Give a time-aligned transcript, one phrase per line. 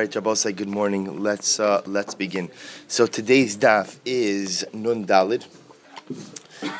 [0.00, 1.20] All right, Jabal good morning.
[1.20, 2.50] Let's uh, let's begin.
[2.88, 5.44] So today's daf is Nun Dalid.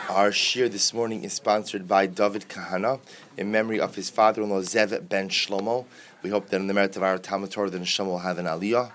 [0.08, 2.98] Our shir this morning is sponsored by David Kahana
[3.36, 5.84] in memory of his father-in-law Zev ben Shlomo.
[6.22, 8.46] We hope that in the merit of our Talmud Torah, the Neshama will have an
[8.46, 8.90] aliyah,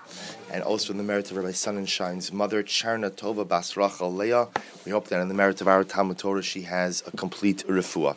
[0.50, 4.48] and also in the merit of Rabbi Sonnenshine's mother, Charna Tova Bas Rachel Leah.
[4.84, 8.16] We hope that in the merit of our Talmud Torah, she has a complete refuah.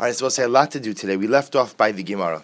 [0.00, 1.16] right, so we'll say a lot to do today.
[1.16, 2.42] We left off by the Gemara.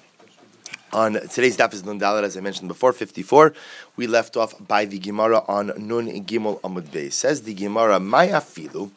[0.96, 3.52] On today's daf is Nun Dalet, as I mentioned before, 54.
[3.96, 7.12] We left off by the Gemara on Nun Gimel Amud Beis.
[7.12, 8.88] Says the Gemara, Maya Filu.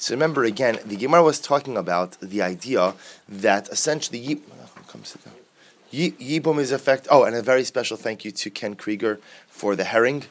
[0.00, 2.94] So remember again, the Gemara was talking about the idea
[3.28, 4.40] that essentially.
[5.90, 7.08] Yibum is effect.
[7.10, 9.18] Oh, and a very special thank you to Ken Krieger
[9.58, 10.22] for the herring,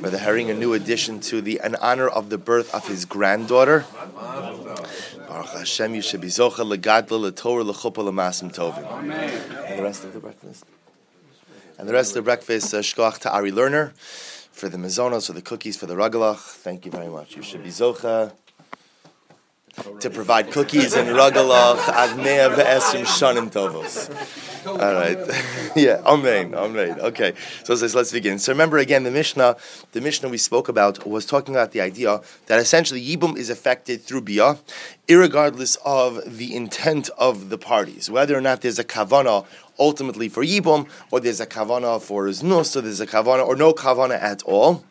[0.00, 3.06] for the herring, a new addition to the an honor of the birth of his
[3.06, 3.86] granddaughter.
[5.26, 8.86] Baruch Hashem, you should be zocha legadla letorah lechupa lemasim tovim.
[9.66, 10.66] And the rest of the breakfast.
[11.78, 13.92] And the rest of the breakfast, uh, shkoach to Ari Lerner
[14.52, 16.36] for the mazonos, for the cookies, for the ragalach.
[16.36, 17.34] Thank you very much.
[17.34, 18.32] You should be zocha
[20.00, 24.10] to provide cookies and ragalach ad mea ve'esim shanim tovos.
[24.66, 25.18] All right.
[25.76, 27.00] yeah, amen, amen.
[27.00, 28.38] Okay, so let's begin.
[28.38, 29.56] So remember again, the Mishnah,
[29.92, 34.02] the Mishnah we spoke about was talking about the idea that essentially Yibum is affected
[34.02, 34.58] through Biyah,
[35.08, 39.46] regardless of the intent of the parties, whether or not there's a kavana
[39.78, 43.72] ultimately for Yibum, or there's a kavana for Znus, or there's a kavana, or no
[43.72, 44.84] kavana at all.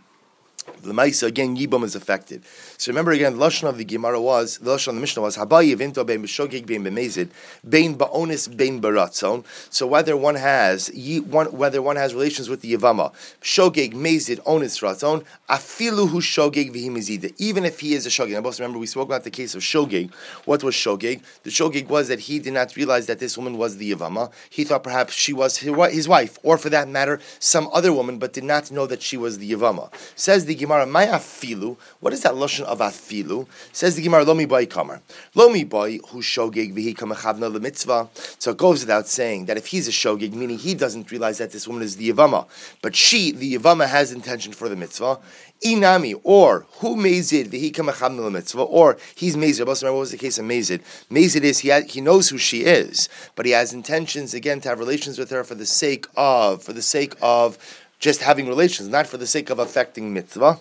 [0.81, 2.43] The Maisa again, Yibam is affected.
[2.77, 5.37] So remember again, the lashon of the Gemara was the lashon of the Mishnah was
[5.37, 7.29] Habayi Vinto bein b'shogig bein b'mezid
[7.67, 9.45] bein ba'onis bein baratzon.
[9.69, 10.89] So whether one has
[11.27, 16.73] one, whether one has relations with the Yavama, shogig mezid onis ratzon afilu hu shogig
[16.73, 17.33] v'himizida.
[17.37, 18.31] Even if he is a shogig.
[18.31, 20.13] Now, remember we spoke about the case of shogig.
[20.45, 21.21] What was shogig?
[21.43, 24.31] The shogig was that he did not realize that this woman was the Yavama.
[24.49, 28.33] He thought perhaps she was his wife, or for that matter, some other woman, but
[28.33, 29.91] did not know that she was the Yavama.
[30.15, 31.77] Says the Gemara, my afilu.
[31.99, 33.47] What is that lashon of afilu?
[33.71, 35.01] Says the Gemara, lomi boy kamar.
[35.33, 38.09] Lomi boy who shogig v'hi kamachavna lemitzvah.
[38.41, 41.51] So it goes without saying that if he's a shogig, meaning he doesn't realize that
[41.51, 42.47] this woman is the Yavama,
[42.81, 45.19] but she, the Yavama, has intention for the mitzvah.
[45.63, 49.65] Inami, or who mazid v'hi kamachavna mitzvah, or he's mazid.
[49.65, 50.81] What was the case of mazid?
[51.09, 54.79] Mazid is he, he knows who she is, but he has intentions again to have
[54.79, 57.57] relations with her for the sake of, for the sake of
[57.99, 60.59] just having relations, not for the sake of affecting mitzvah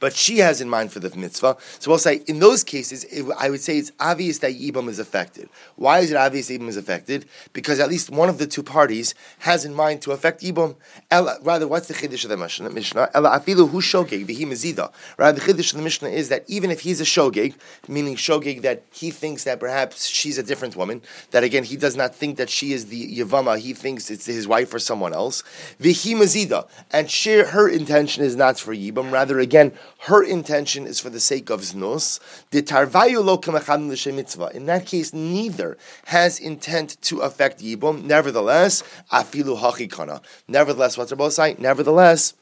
[0.00, 1.56] but she has in mind for the mitzvah.
[1.78, 4.98] So we'll say in those cases, it, I would say it's obvious that Yibam is
[4.98, 5.48] affected.
[5.76, 7.26] Why is it obvious Yibam is affected?
[7.52, 10.76] Because at least one of the two parties has in mind to affect Yibam.
[11.10, 13.10] Ella, rather, what's the chiddush of the Mishnah?
[13.14, 14.92] Ella afilu hu shogeg v'hi.
[15.16, 17.54] Rather, the chiddush of the Mishnah is that even if he's a shogeg,
[17.88, 21.96] meaning shogeg that he thinks that perhaps she's a different woman, that again he does
[21.96, 25.42] not think that she is the Yavama, he thinks it's his wife or someone else.
[25.80, 29.12] V'hi mezida, and she, her intention is not for Yibam.
[29.12, 29.72] Rather, again
[30.02, 32.20] her intention is for the sake of znus.
[32.50, 34.50] The tarvayu lo mitzvah.
[34.54, 35.76] In that case, neither
[36.06, 38.04] has intent to affect yibum.
[38.04, 38.82] Nevertheless,
[39.12, 40.22] afilu hachikana.
[40.46, 41.56] Nevertheless, what's both say?
[41.58, 42.34] Nevertheless.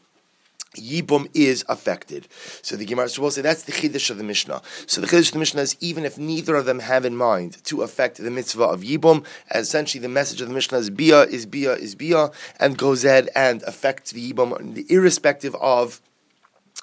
[0.76, 2.28] Yibum is affected.
[2.60, 4.60] So the Gemara will say that's the chiddush of the Mishnah.
[4.86, 7.64] So the chiddush of the Mishnah is even if neither of them have in mind
[7.64, 9.24] to affect the mitzvah of Yibum,
[9.54, 12.30] essentially the message of the Mishnah is bia is bia is bia,
[12.60, 16.02] and goes ahead and affects the Yibum irrespective of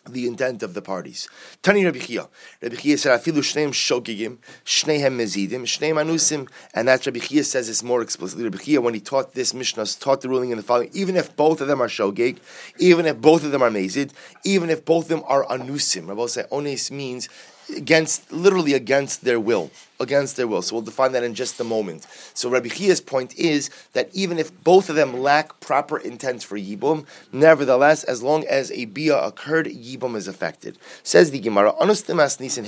[0.09, 1.27] the intent of the parties.
[1.61, 2.27] Tani Rabbi Chia.
[2.61, 7.67] Rabbi Chia said, "Afilu shneim shogigim, shnehem mezidim, shneim anusim," and that Rabbi Chia says
[7.67, 8.43] this more explicitly.
[8.43, 11.35] Rabbi Chia, when he taught this Mishnah, taught the ruling in the following: even if
[11.35, 12.39] both of them are shogig,
[12.77, 14.11] even if both of them are mezid,
[14.43, 16.07] even if both of them are anusim.
[16.07, 17.29] Rabbi say ones means
[17.75, 19.71] against literally against their will
[20.03, 20.61] against their will.
[20.61, 22.05] So we'll define that in just a moment.
[22.33, 26.57] So Rabbi Chia's point is that even if both of them lack proper intent for
[26.57, 30.77] yibum nevertheless as long as a bia occurred yibum is affected.
[31.01, 32.65] Says the Gemara anus temas nisan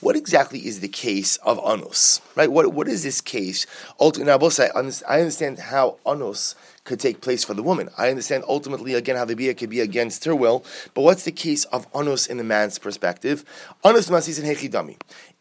[0.00, 2.20] what exactly is the case of anus?
[2.34, 2.50] Right?
[2.50, 3.66] What, what is this case?
[4.00, 6.54] Ultimately I understand how anus
[6.86, 7.90] could take place for the woman.
[7.98, 11.32] I understand ultimately again how the bia could be against her will, but what's the
[11.32, 13.44] case of anus in the man's perspective?
[13.84, 14.96] Anus masis in hechidami.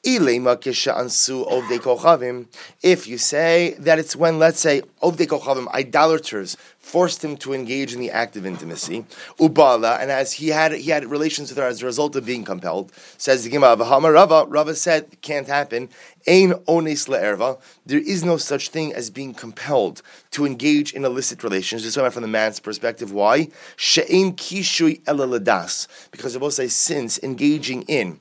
[0.07, 0.21] If
[3.07, 7.99] you say that it's when, let's say, Ovdei Kochavim, idolaters, forced him to engage in
[7.99, 9.03] the act of intimacy,
[9.39, 12.43] Ubala, and as he had he had relations with her as a result of being
[12.43, 15.89] compelled, says the Gemara, Rava, Rava said, can't happen.
[16.27, 17.59] Ain ones le'erva.
[17.87, 21.81] There is no such thing as being compelled to engage in illicit relations.
[21.81, 23.11] Just from the man's perspective.
[23.11, 23.49] Why?
[23.75, 25.87] She'ain kishui elaladas.
[26.11, 28.19] Because the both say since engaging in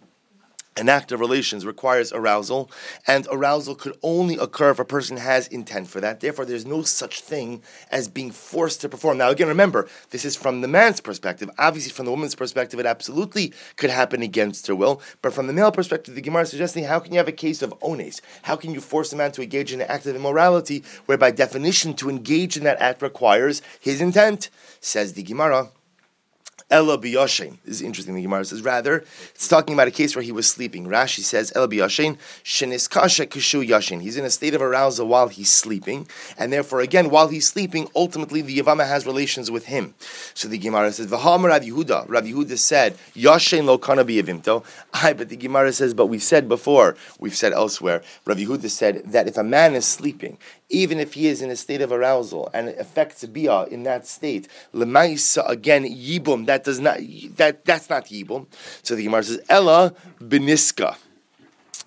[0.77, 2.71] an act of relations requires arousal,
[3.07, 6.21] and arousal could only occur if a person has intent for that.
[6.21, 9.19] Therefore, there's no such thing as being forced to perform.
[9.19, 11.49] Now, again, remember, this is from the man's perspective.
[11.59, 15.01] Obviously, from the woman's perspective, it absolutely could happen against her will.
[15.23, 17.63] But from the male perspective, the Gemara is suggesting how can you have a case
[17.63, 18.21] of ones?
[18.43, 21.31] How can you force a man to engage in an act of immorality, where by
[21.31, 24.51] definition, to engage in that act requires his intent?
[24.81, 25.71] Says the Gemara.
[26.71, 27.59] Ella biyashin.
[27.65, 28.15] This is interesting.
[28.15, 30.87] The Gemara says rather it's talking about a case where he was sleeping.
[30.87, 34.01] Rashi says Ella biyashin sheniskasha kishu yashin.
[34.01, 36.09] He's in a state of arousal while he's sleeping,
[36.39, 39.95] and therefore again while he's sleeping, ultimately the Yavama has relations with him.
[40.33, 42.07] So the Gemara says V'hamar Rav Yehuda.
[42.09, 44.65] Rav Yehuda said yashin lo kana biyavimto.
[44.93, 48.03] I but the Gemara says but we said before we've said elsewhere.
[48.25, 50.39] Rav Yehuda said that if a man is sleeping
[50.71, 54.07] even if he is in a state of arousal and it affects bia in that
[54.07, 56.99] state, lemaisa again yibum that does not
[57.37, 58.47] that that's not yibum.
[58.83, 60.97] So the Gemara says Ella beniska.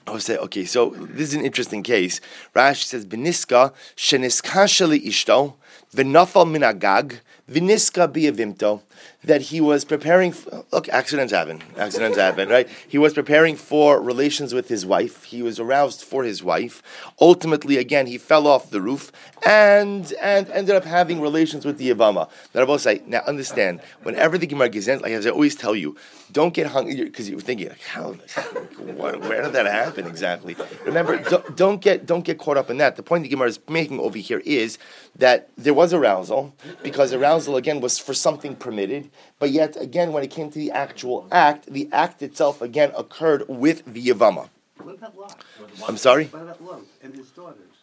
[0.06, 2.21] I would say, okay, so this is an interesting case.
[2.56, 5.56] Rashi says, Beniska, sheniskasha li ishto,
[5.94, 8.81] v'nafal minagag, v'niska biyavimto
[9.23, 10.31] that he was preparing.
[10.31, 11.61] For, look, accidents happen.
[11.77, 12.67] Accidents happen, right?
[12.88, 15.25] He was preparing for relations with his wife.
[15.25, 16.81] He was aroused for his wife.
[17.19, 19.11] Ultimately, again, he fell off the roof
[19.45, 22.29] and and ended up having relations with the Yavama.
[22.53, 25.95] Now, will say, now understand, whenever the Gemara gets in, like I always tell you,
[26.31, 30.55] don't get hung because you're thinking, like, how, where did that happen exactly?
[30.85, 32.97] Remember, don't, don't, get don't get caught up in that.
[32.97, 34.77] The point the Gemara is making over here is
[35.15, 36.53] that there was arousal
[36.83, 40.72] because arousal again was for something permitted, but yet again, when it came to the
[40.72, 44.50] actual act, the act itself again occurred with the Yavama.
[44.81, 45.44] What about Lot?
[45.88, 46.25] I'm sorry?
[46.25, 47.75] What about Lot and his daughters?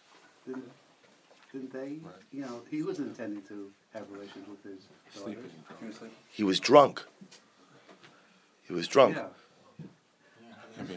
[0.47, 0.71] Didn't,
[1.53, 1.99] didn't they,
[2.33, 4.81] you know, he was intending to have relations with his
[5.15, 5.51] daughters.
[6.31, 7.05] He was drunk.
[8.63, 9.17] He was drunk.
[9.17, 9.27] Yeah.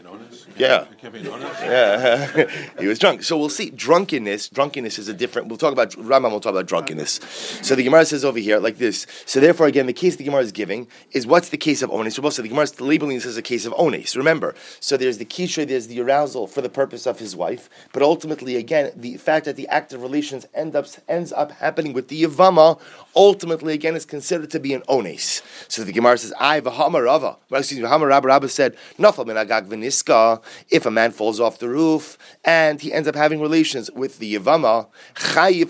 [0.06, 0.48] Honest.
[0.56, 0.86] Yeah.
[1.02, 2.46] Yeah,
[2.80, 3.22] he was drunk.
[3.22, 3.70] So we'll see.
[3.70, 5.48] Drunkenness, drunkenness is a different.
[5.48, 6.30] We'll talk about Rambam.
[6.30, 7.20] We'll talk about drunkenness.
[7.62, 9.06] So the Gemara says over here like this.
[9.24, 12.16] So therefore, again, the case the Gemara is giving is what's the case of ones.
[12.16, 14.16] So the Gemara is labeling this as a case of ones.
[14.16, 18.02] Remember, so there's the kisha, there's the arousal for the purpose of his wife, but
[18.02, 22.08] ultimately, again, the fact that the act of relations end up ends up happening with
[22.08, 22.80] the yavama,
[23.14, 25.42] ultimately, again, is considered to be an ones.
[25.68, 29.26] So the Gemara says, "I v'hamar Rava." Well, excuse me, Hamar Rabba Rabba said, "Nafal
[29.26, 33.40] min agag v'niska." If a man falls off the roof and he ends up having
[33.40, 35.68] relations with the Yavama, chayiv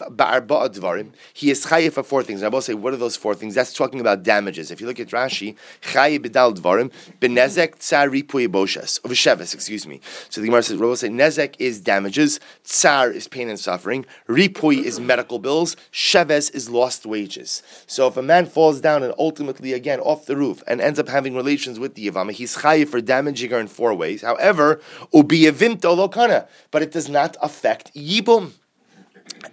[1.34, 2.40] he is chayiv for four things.
[2.42, 3.54] And I will say, what are those four things?
[3.54, 4.70] That's talking about damages.
[4.70, 6.90] If you look at Rashi, chayiv b'dal dvarim,
[7.20, 10.00] benezek tsar ripui of sheves, excuse me.
[10.30, 14.82] So the Gemara says, Rabbi say, nezek is damages, tsar is pain and suffering, ripui
[14.82, 17.62] is medical bills, sheves is lost wages.
[17.86, 21.08] So if a man falls down and ultimately, again, off the roof and ends up
[21.08, 24.23] having relations with the Yavama, he's chayiv for damaging her in four ways.
[24.23, 24.81] However,
[25.12, 28.52] ubiyavimto lokana, but it does not affect yibum.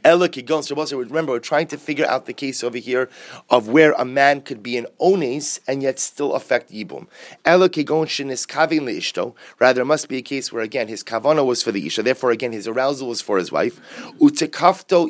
[0.04, 1.10] Ella kigon.
[1.10, 3.10] Remember, we're trying to figure out the case over here
[3.50, 7.08] of where a man could be an ones and yet still affect yibum.
[7.44, 9.36] Ella kigon shenis kavin leishto.
[9.60, 12.04] Rather, it must be a case where again his kavana was for the isha.
[12.04, 13.80] Therefore, again his arousal was for his wife.
[14.20, 15.08] Utekafto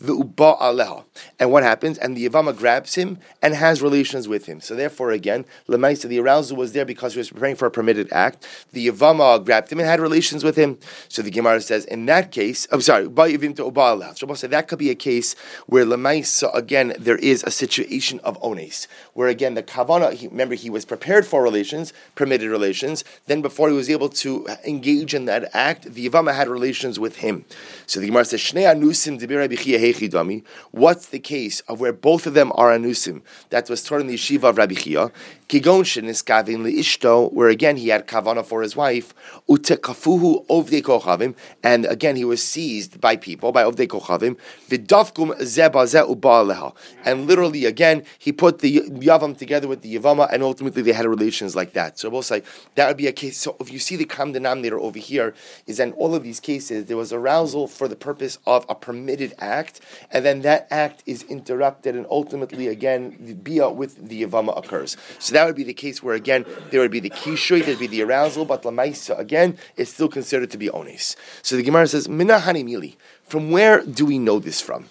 [0.00, 1.04] aleha.
[1.38, 1.98] And what happens?
[1.98, 4.60] And the yavama grabs him and has relations with him.
[4.60, 8.46] So therefore, again, the arousal was there because he was preparing for a permitted act.
[8.72, 10.78] The yavama grabbed him and had relations with him.
[11.08, 14.90] So the Gemara says, in that case, I'm sorry, yivimto so say that could be
[14.90, 15.34] a case
[15.66, 20.12] where lemaisa again there is a situation of ones, where again the kavana.
[20.12, 23.04] He, remember, he was prepared for relations, permitted relations.
[23.26, 27.16] Then before he was able to engage in that act, the yavama had relations with
[27.16, 27.44] him.
[27.86, 30.44] So the Gemara says, Shnei anusim.
[30.70, 33.22] What's the case of where both of them are anusim?
[33.50, 35.10] That was taught in the yeshiva of Rabbi Chia.
[35.48, 39.14] Kigon sheniskavin liishto, where again he had kavana for his wife.
[39.48, 44.36] Utekafuhu ovdei kochavim, and again he was seized by people by ovdei kochavim.
[44.68, 50.42] Vidavkum zebaze ubaleha, and literally again he put the yavam together with the yavama, and
[50.42, 51.98] ultimately they had relations like that.
[51.98, 52.42] So we'll say
[52.74, 53.38] that would be a case.
[53.38, 55.34] So if you see the common denominator over here,
[55.66, 58.74] is that in all of these cases there was arousal for the purpose of a
[58.74, 64.22] permitted act, and then that act is interrupted, and ultimately again the bia with the
[64.24, 64.96] yavama occurs.
[65.18, 67.86] So that would be the case where again there would be the kishui, there'd be
[67.86, 71.16] the arousal, but lamaisa again is still considered to be Onis.
[71.42, 72.96] So the Gemara says, Minahani mili.
[73.26, 74.88] From where do we know this from?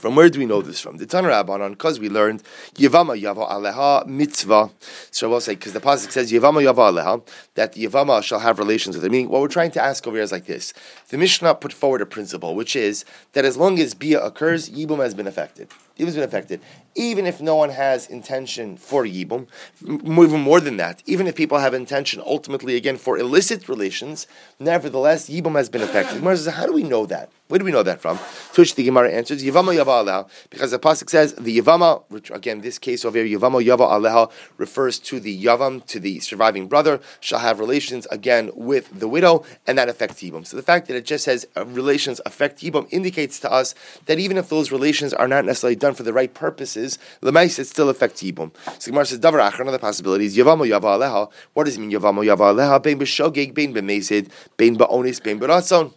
[0.00, 0.96] From where do we know this from?
[0.96, 2.42] The Tanur Rabbanon, because we learned
[2.74, 4.70] Yavama Yava Aleha mitzvah.
[5.10, 7.22] So I will say because the pasuk says Yavama Yava Aleha
[7.54, 9.10] that the Yavama shall have relations with her.
[9.10, 10.72] Meaning, what we're trying to ask over here is like this:
[11.10, 14.98] the Mishnah put forward a principle, which is that as long as bia occurs, Yibum
[14.98, 15.68] has been affected.
[16.00, 16.60] Yibum's been affected.
[16.94, 19.46] Even if no one has intention for Yibum,
[19.82, 24.26] even more than that, even if people have intention ultimately again for illicit relations,
[24.58, 26.22] nevertheless, Yibum has been affected.
[26.50, 27.30] How do we know that?
[27.50, 28.16] Where do we know that from?
[28.54, 32.30] To which the Gemara answers, Yavama Yava Aleha, because the Pasuk says the Yavama, which
[32.30, 36.68] again, this case over here, Yavama Yava Aleha refers to the Yavam, to the surviving
[36.68, 40.46] brother, shall have relations again with the widow, and that affects Yibum.
[40.46, 43.74] So the fact that it just says uh, relations affect Yibum indicates to us
[44.06, 47.66] that even if those relations are not necessarily done for the right purposes, Lemais, it
[47.66, 48.52] still affects Yibum.
[48.78, 51.30] So Gemara says, Davar Achar, another possibility is Yavama Yava Aleha.
[51.52, 52.82] What does it mean, Yavama Yava Aleha?
[52.82, 55.92] Bein b'shogeg, bein b'mezid, bein ba'onis, bein b'ratzon.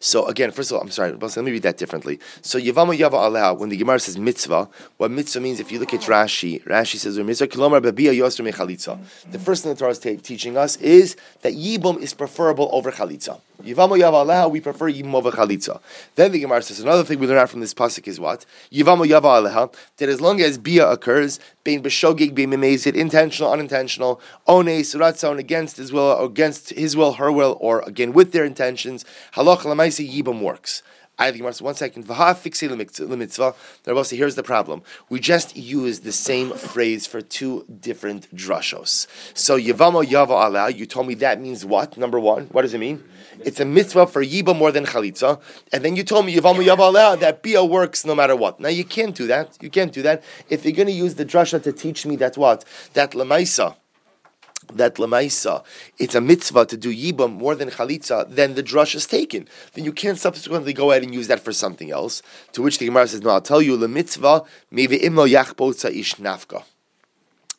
[0.00, 2.18] So again, first of all, I'm sorry, let me read that differently.
[2.40, 5.94] So Yavama Yava Aleha, when the Gemara says mitzvah, what mitzvah means, if you look
[5.94, 8.98] at Rashi, Rashi says, mitzvah kilomar babia yosr mechalitza.
[9.30, 12.90] The first thing the Torah is t- teaching us is that Yibum is preferable over
[12.90, 13.40] chalitza.
[13.64, 15.80] Yivamo Yava we prefer Yibum over chalitza.
[16.14, 18.44] Then the Gemara says, another thing we learn out from this pasuk is what?
[18.72, 24.94] Yivamo Yava that as long as bia occurs, being b'shogig, being memezid, intentional, unintentional, ones,
[24.94, 29.04] ratzon, against his will, against his will, her will, or again with their intentions,
[29.34, 30.82] halach lamaisi Yibum works.
[31.18, 32.06] I think one second.
[32.06, 33.54] Vaha fixi lemitzvah.
[33.86, 34.82] Rabbi here's the problem.
[35.10, 39.06] We just use the same phrase for two different drushos.
[39.34, 40.70] So yavamo yavo ala.
[40.70, 41.96] You told me that means what?
[41.96, 43.04] Number one, what does it mean?
[43.44, 45.40] It's a mitzvah for yiba more than chalitza.
[45.72, 48.58] And then you told me yavamo yavo ala that bia works no matter what.
[48.58, 49.58] Now you can't do that.
[49.60, 50.22] You can't do that.
[50.48, 52.64] If you're going to use the drasha to teach me that what
[52.94, 53.76] that lemaisa
[54.76, 55.64] that lemaisa,
[55.98, 59.48] it's a mitzvah to do yibam more than chalitza, then the drush is taken.
[59.74, 62.22] Then you can't subsequently go ahead and use that for something else.
[62.52, 66.14] To which the Gemara says, "No, I'll tell you, the mitzvah meve'im lo yachbotza ish
[66.16, 66.64] nafka."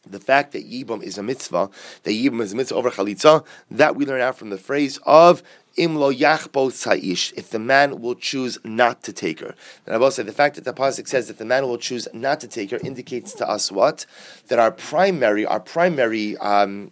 [0.06, 1.70] The fact that yibam is a mitzvah,
[2.04, 5.42] that yibam is a mitzvah over chalitza, that we learn out from the phrase of
[5.78, 9.56] imlo yachbo saish, if the man will choose not to take her.
[9.86, 12.08] And I will say the fact that the pasuk says that the man will choose
[12.14, 14.06] not to take her indicates to us what
[14.50, 16.38] that our primary, our primary.
[16.38, 16.92] Um,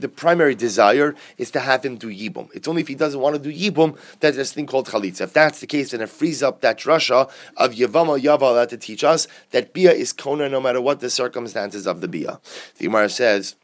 [0.00, 2.48] the primary desire is to have him do yibum.
[2.54, 5.22] It's only if he doesn't want to do yibum that a thing called chalitza.
[5.22, 9.04] If that's the case, then it frees up that rasha of yavama yavala to teach
[9.04, 12.40] us that bia is kona no matter what the circumstances of the bia.
[12.78, 13.56] The Gemara says.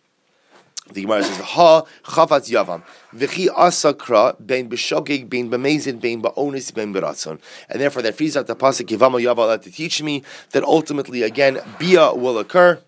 [0.93, 6.95] The Gemara says, "Ha chavatz yavam v'chi asakra bein b'shogeg bein b'mezid bein ba'onis bein
[6.95, 11.23] b'ratzon," and therefore that frees up the pasuk yavama yavala to teach me that ultimately
[11.25, 12.81] again bia will occur.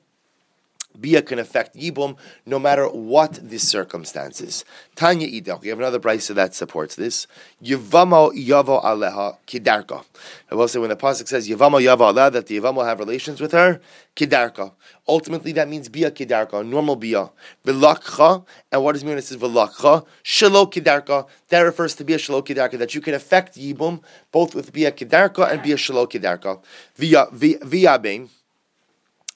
[1.01, 4.65] Bia can affect Yibum no matter what the circumstances.
[4.97, 7.27] Tanya Idach, we have another brisa that supports this.
[7.63, 10.05] Yivamo Yavo Aleha Kidarka.
[10.51, 13.41] I will say when the Pasuk says Yivamo Yavo Aleha, that the Yivamo have relations
[13.41, 13.81] with her,
[14.17, 14.73] Kidarka.
[15.07, 17.31] Ultimately, that means Bia Kidarka, normal Bia.
[17.65, 20.05] Vilakcha, and what does it mean when it says Vilakcha?
[20.25, 21.27] Shalo Kidarka.
[21.49, 24.03] That refers to Bia Shalo Kidarka, that you can affect Yibum
[24.33, 26.61] both with Bia Kidarka and Bia Shalo Kidarka.
[26.97, 28.29] Via, via, via Bain.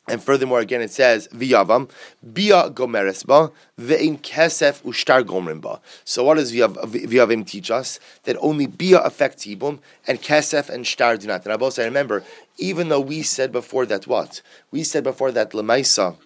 [0.09, 1.89] And furthermore, again, it says viyavam
[2.33, 5.81] bia gomeresba ve'in kesef ushtar gomrimba.
[6.05, 8.01] So, what does viyavim teach us?
[8.25, 11.45] That only bia affects yibum and kesef and shtar do not.
[11.45, 12.25] And I both say, remember,
[12.59, 14.43] even though we said before that what
[14.73, 16.17] we said before that lemaisa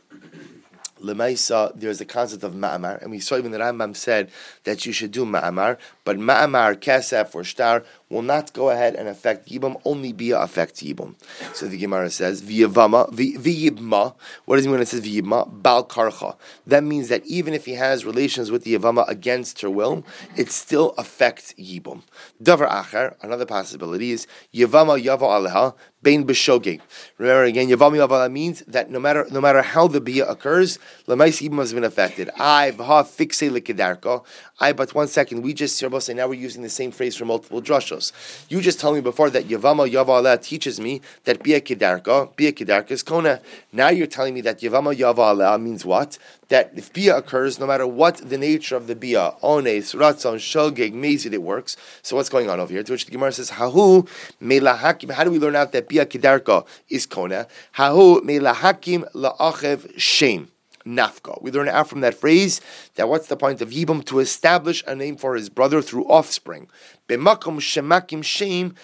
[1.00, 4.30] Lemaisa, there's a concept of ma'amar, and we saw even the Rambam said
[4.64, 9.08] that you should do ma'amar, but ma'amar, kesef, or shtar will not go ahead and
[9.08, 11.16] affect yibam, only bia affects yibam.
[11.52, 15.62] So the Gemara says, v'yivama, v'yibma, what does it mean when it says v'yibma?
[15.62, 16.36] Bal karcha.
[16.64, 20.04] That means that even if he has relations with the yivama against her will,
[20.36, 22.02] it still affects yibam.
[22.40, 26.80] Davar acher, another possibility is, yivama yava aleha, bein b'shogeg.
[27.18, 31.42] Remember again, yavama yava means that no matter no matter how the bia occurs, lemais
[31.42, 32.30] yibam has been affected.
[32.38, 34.25] I v'ha fixe lekedarko.
[34.60, 37.60] I, but one second, we just, say now we're using the same phrase for multiple
[37.62, 38.12] drushos.
[38.48, 42.92] You just told me before that Yavama Yava teaches me that Bia Kedarka, Bia Kedarka
[42.92, 43.40] is Kona.
[43.72, 46.18] Now you're telling me that Yavama Yava means what?
[46.48, 50.92] That if Bia occurs, no matter what the nature of the Bia, Ones, Ratzon, Shogeg,
[50.92, 51.76] Mezid, it works.
[52.02, 52.82] So what's going on over here?
[52.82, 54.08] To which the Gemara says, Hahu
[54.40, 55.10] Melahakim.
[55.10, 57.46] How do we learn out that Bia Kedarka is Kona?
[57.76, 60.50] Hahu Melahakim La'achev Shem
[60.87, 61.43] nafka.
[61.43, 62.61] We learn out from that phrase
[62.95, 64.05] that what's the point of Yibam?
[64.07, 66.69] To establish a name for his brother through offspring.
[67.09, 68.75] Shemakim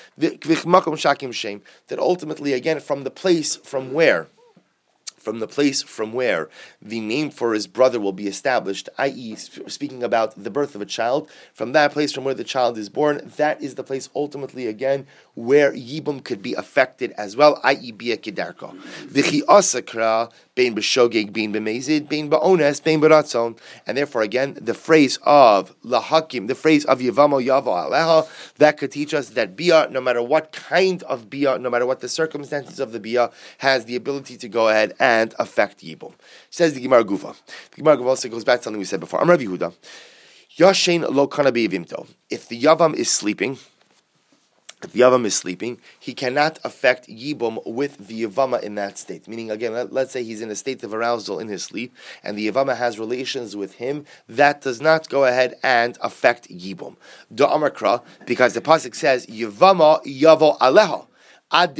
[1.04, 1.60] shakim.
[1.88, 4.28] That ultimately, again, from the place from where
[5.22, 6.48] from the place from where
[6.80, 10.86] the name for his brother will be established, i.e., speaking about the birth of a
[10.86, 14.66] child, from that place from where the child is born, that is the place ultimately
[14.66, 18.76] again where Yibum could be affected as well, i.e., Bia Kedarko.
[19.06, 23.58] V'chi asakra bein b'shogeg, bein b'mezid, bein ba'ones, bein b'ratzon.
[23.86, 28.92] And therefore, again, the phrase of lahakim, the phrase of Yivamo Yavo Aleha, that could
[28.92, 32.78] teach us that Bia, no matter what kind of Bia, no matter what the circumstances
[32.78, 36.12] of the Bia, has the ability to go ahead and affect Yibum.
[36.50, 37.34] Says the Gemara Gufa.
[37.70, 39.20] The Gemara Gufa also goes back to something we said before.
[39.20, 39.74] Amrav Yehuda.
[40.58, 41.50] Yashin lo kana
[42.30, 43.58] If the Yavam is sleeping,
[44.84, 49.28] if the Yavam is sleeping, he cannot affect Yibum with the Yavama in that state.
[49.28, 52.36] Meaning, again, let, us say he's in a state of arousal in his sleep, and
[52.36, 56.96] the Yavama has relations with him, that does not go ahead and affect Yibum.
[57.32, 61.06] Do Amakra, because the Pasuk says, Yavama Yavo Aleha.
[61.52, 61.76] Because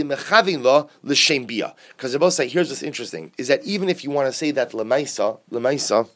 [2.13, 4.73] the both say, here's what's interesting, is that even if you want to say that
[4.73, 6.09] Lemaisa, Lemaisa,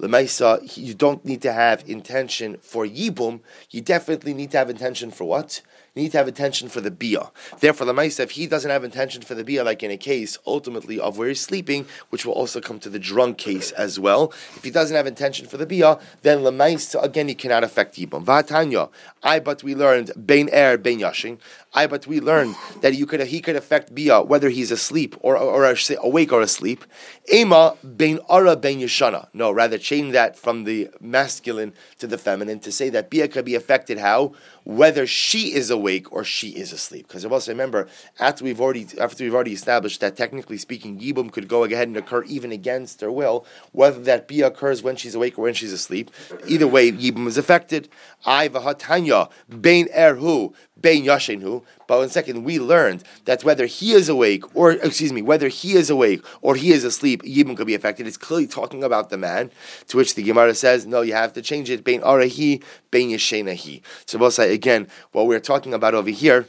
[0.00, 5.12] Lemaisa, you don't need to have intention for Yibum, you definitely need to have intention
[5.12, 5.62] for what?
[5.94, 7.32] You need to have intention for the bia.
[7.58, 10.38] Therefore, the Maisa, if he doesn't have intention for the bia, like in a case
[10.46, 14.32] ultimately of where he's sleeping, which will also come to the drunk case as well,
[14.54, 17.96] if he doesn't have intention for the bia, then the Maisa, again, he cannot affect
[17.96, 18.24] Yibum.
[18.24, 18.90] Vatanya,
[19.24, 21.38] I but we learned, Bain Er, Bain Yashin.
[21.78, 25.36] I but we learned that you could he could affect bia whether he's asleep or
[25.36, 26.84] or, or awake or asleep.
[27.32, 29.28] Ema bein ara bein yeshana.
[29.32, 33.44] No, rather change that from the masculine to the feminine to say that bia could
[33.44, 34.32] be affected how
[34.64, 37.06] whether she is awake or she is asleep.
[37.06, 37.86] Because also remember
[38.18, 41.96] after we've already after we've already established that technically speaking yibum could go ahead and
[41.96, 45.72] occur even against her will, whether that bia occurs when she's awake or when she's
[45.72, 46.10] asleep.
[46.48, 47.88] Either way, yibum is affected.
[48.26, 49.30] I vahatanya
[49.60, 51.62] bein erhu Bein Yashenhu.
[51.86, 55.72] But in second, we learned that whether he is awake or excuse me, whether he
[55.72, 58.06] is awake or he is asleep, Yibum could be affected.
[58.06, 59.50] It's clearly talking about the man.
[59.88, 61.84] To which the Gemara says, no, you have to change it.
[61.84, 63.80] Bein Arahi, Bein Yashenahi.
[64.04, 66.46] So we'll say again, what we're talking about over here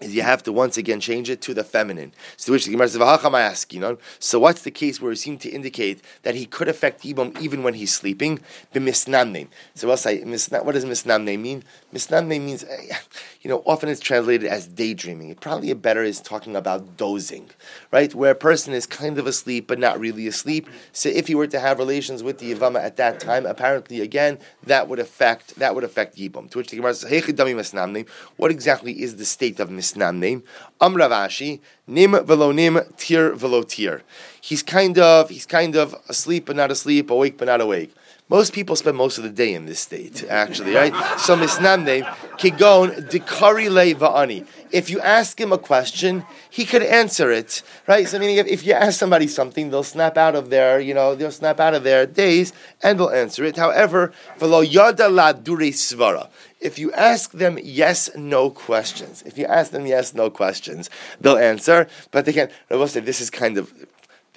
[0.00, 2.12] you have to once again change it to the feminine.
[2.36, 3.98] So which the Gemara says, you know?
[4.18, 7.62] So what's the case where it seemed to indicate that he could affect Yibam even
[7.62, 8.40] when he's sleeping?
[8.74, 9.48] B'misnamne.
[9.74, 11.64] So what does misnamne mean?
[11.92, 12.96] Misnamne means, eh,
[13.42, 15.30] you know, often it's translated as daydreaming.
[15.30, 17.50] It probably better is talking about dozing,
[17.90, 18.14] right?
[18.14, 20.68] Where a person is kind of asleep but not really asleep.
[20.92, 24.38] So if he were to have relations with the Yivama at that time, apparently again
[24.64, 26.50] that would affect that would affect Yibam.
[26.50, 28.04] To which the Gemara says,
[28.36, 29.87] What exactly is the state of misnamne?
[29.92, 30.42] Misnam name.
[30.80, 34.02] Amravashi, nim velo nim, tir velo tir.
[34.40, 37.94] He's kind of he's kind of asleep but not asleep, awake but not awake.
[38.30, 40.92] Most people spend most of the day in this state, actually, right?
[41.18, 42.04] So misnamne
[42.36, 44.46] kigon dikari le va'ani.
[44.70, 48.06] If you ask him a question, he could answer it, right?
[48.06, 51.14] So meaning, if, if you ask somebody something, they'll snap out of their, you know,
[51.14, 53.56] they'll snap out of their days and they'll answer it.
[53.56, 56.28] However, velo yada la dure svara.
[56.60, 60.90] If you ask them yes, no questions, if you ask them yes, no questions,
[61.20, 61.86] they'll answer.
[62.10, 62.50] But they can't.
[62.70, 63.72] I will say this is kind of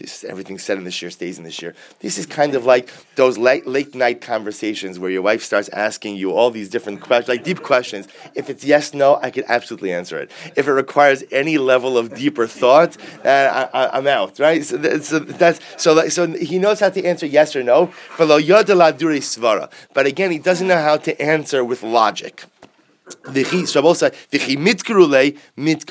[0.02, 1.76] this, everything said in this year stays in this year.
[2.00, 6.16] This is kind of like those late, late night conversations where your wife starts asking
[6.16, 8.08] you all these different questions, like deep questions.
[8.36, 10.32] If it's yes, no, I can absolutely answer it.
[10.56, 14.64] If it requires any level of deeper thought, uh, I, am out, right?
[14.64, 16.08] So, that, so that's so.
[16.10, 17.92] So he knows how to answer yes or no.
[18.18, 22.46] But again, he doesn't know how to answer with logic.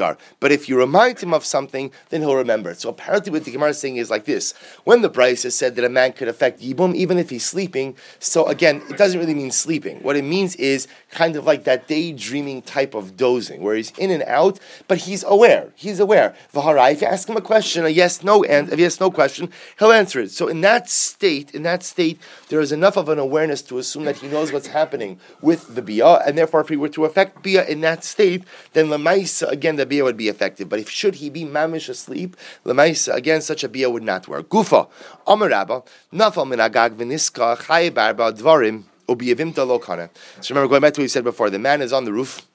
[0.00, 2.80] Uh, but if you remind him of something, then he'll remember it.
[2.80, 4.54] So apparently, what the Gemara is saying is like this:
[4.84, 7.96] when the brisa said that a man could affect yibum even if he's sleeping.
[8.18, 10.02] So again, it doesn't really mean sleeping.
[10.02, 14.10] What it means is kind of like that daydreaming type of dozing, where he's in
[14.10, 15.72] and out, but he's aware.
[15.74, 16.34] He's aware.
[16.54, 19.50] V'harai, if you ask him a question, a yes no and a yes no question,
[19.78, 20.30] he'll answer it.
[20.30, 24.04] So in that state, in that state, there is enough of an awareness to assume
[24.04, 27.42] that he knows what's happening with the bia, and therefore, if he were to affect
[27.42, 30.68] bia in that state, then lemaisa again the bia would be effective.
[30.68, 34.48] But if should he be mamish asleep, lemaisa again such a bia would not work.
[34.48, 34.88] Gufa,
[35.26, 40.08] Amarabba, nafal minagag v'niska chay barba dvarim ubiyavimta lokana.
[40.40, 42.46] So remember going back to what we said before, the man is on the roof.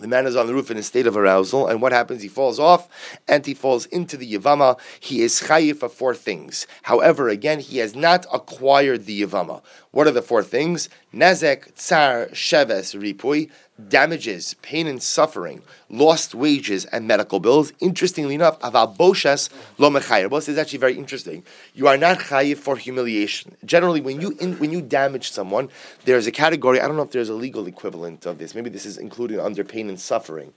[0.00, 2.22] The man is on the roof in a state of arousal, and what happens?
[2.22, 2.88] He falls off
[3.28, 4.80] and he falls into the Yavama.
[4.98, 6.66] He is chayiv for four things.
[6.84, 9.60] However, again, he has not acquired the Yavama.
[9.92, 10.88] What are the four things?
[11.12, 13.50] Nezek, tsar, sheves, ripui,
[13.88, 17.72] damages, pain and suffering, lost wages, and medical bills.
[17.80, 20.30] Interestingly enough, aval boshes lo mechayer.
[20.30, 21.42] This is actually very interesting.
[21.74, 23.56] You are not chayiv for humiliation.
[23.64, 25.68] Generally, when you in, when you damage someone,
[26.04, 26.80] there's a category.
[26.80, 28.54] I don't know if there's a legal equivalent of this.
[28.54, 30.52] Maybe this is included under pain and suffering.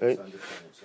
[0.00, 0.20] Right?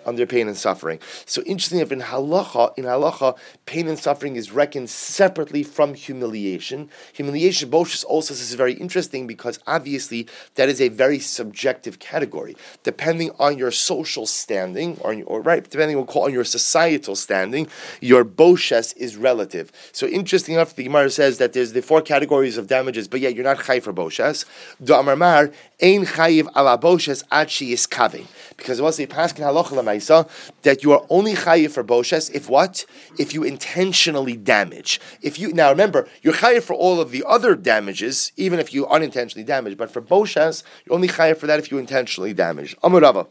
[0.06, 1.00] Under pain and suffering.
[1.26, 6.90] So interestingly enough, in halacha, in halacha, pain and suffering is reckoned separately from humiliation.
[7.14, 12.56] Humiliation, Boshus also says is very interesting because obviously that is a very subjective category.
[12.84, 17.68] Depending on your social standing, or, or right, depending on your societal standing,
[18.02, 19.72] your Boshes is relative.
[19.92, 23.36] So interesting enough, the Gemara says that there's the four categories of damages, but yet
[23.36, 24.46] you're not chai for Boshes.
[24.84, 25.52] Do Amar
[25.84, 28.26] Ein chayiv ala Boshes ad is kaveh.
[28.56, 30.30] Because it was a paskin halacha
[30.62, 32.86] that you are only chayiv for boshes if what?
[33.20, 35.02] If you intentionally damage.
[35.22, 38.88] If you now remember, you're chayiv for all of the other damages, even if you
[38.88, 39.76] unintentionally damage.
[39.76, 42.78] But for boshes, you're only chayiv for that if you intentionally damage.
[42.78, 43.28] Amurava.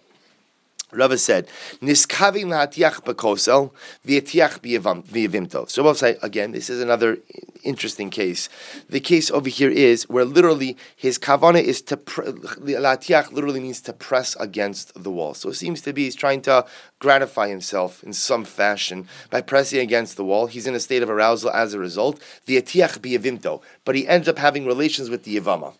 [0.93, 1.49] Rava said,
[1.81, 3.73] "Niskavim lahatiach bekosel
[4.07, 7.19] v'yatiach b'yavimtov." So we'll say again, this is another
[7.65, 8.49] interesting case.
[8.91, 13.93] The case over here is where literally his kavana is to lahatiach literally means to
[13.93, 15.35] press against the wall.
[15.35, 16.67] So it seems to be he's trying to
[16.99, 20.47] gratify himself in some fashion by pressing against the wall.
[20.47, 22.21] He's in a state of arousal as a result.
[22.47, 25.75] V'yatiach b'yavimto, but he ends up having relations with the yavama.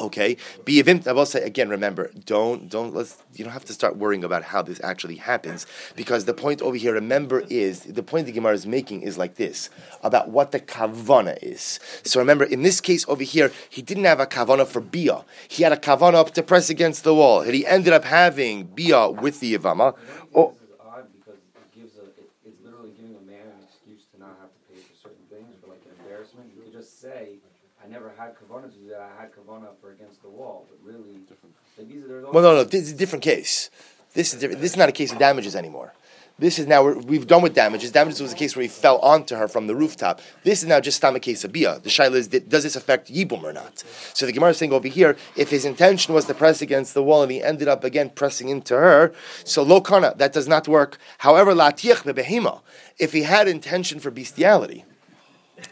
[0.00, 1.68] Okay, be I will say again.
[1.68, 5.66] Remember, don't don't let's you don't have to start worrying about how this actually happens
[5.94, 9.34] because the point over here, remember, is the point the Gemara is making is like
[9.34, 9.68] this
[10.02, 11.78] about what the kavana is.
[12.02, 15.24] So remember, in this case over here, he didn't have a kavana for bia.
[15.48, 19.10] He had a kavana to press against the wall, and he ended up having bia
[19.10, 19.94] with the yavama.
[27.00, 27.38] say
[27.82, 29.00] I never had kavana to do that.
[29.00, 31.69] I had kavana for against the wall, but really, like these are.
[32.32, 33.70] Well, no, no, this is a different case.
[34.14, 34.60] This is different.
[34.60, 35.92] This is not a case of damages anymore.
[36.40, 37.92] This is now we have done with damages.
[37.92, 40.22] Damages was a case where he fell onto her from the rooftop.
[40.42, 41.80] This is now just a case of bia.
[41.80, 43.84] The shaila is does this affect yibum or not?
[44.14, 47.02] So the Gemara is saying over here, if his intention was to press against the
[47.02, 49.12] wall and he ended up again pressing into her,
[49.44, 50.96] so lo kana that does not work.
[51.18, 52.62] However, latiach bebehema,
[52.98, 54.86] if he had intention for bestiality,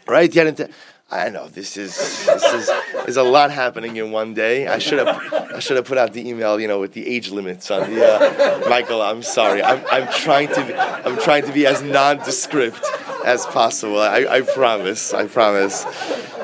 [0.07, 0.31] right?
[0.31, 0.71] He had inten-
[1.11, 1.95] I know this is
[2.25, 4.67] this is there's a lot happening in one day.
[4.67, 7.31] I should have I should have put out the email, you know, with the age
[7.31, 9.01] limits on the uh, Michael.
[9.01, 9.63] I'm sorry.
[9.63, 12.85] I'm, I'm trying to be, I'm trying to be as nondescript
[13.25, 13.99] as possible.
[13.99, 15.13] I, I promise.
[15.13, 15.81] I promise.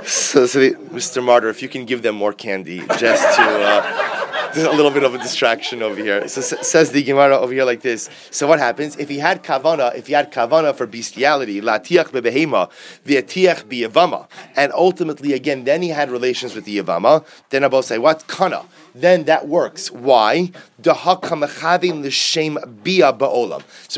[0.03, 1.23] So, so the, Mr.
[1.23, 3.43] Martyr, if you can give them more candy, just to.
[3.43, 4.14] Uh,
[4.63, 6.27] a little bit of a distraction over here.
[6.27, 8.09] So says the Gemara over here like this.
[8.31, 9.95] So what happens if he had kavana?
[9.95, 12.71] If he had kavana for bestiality, latiach bebehema,
[13.05, 17.25] v'atiach biyavama, and ultimately again, then he had relations with the yavama.
[17.49, 18.65] Then Abba say what kana?
[18.93, 19.91] Then that works.
[19.91, 20.51] Why?
[20.77, 20.91] So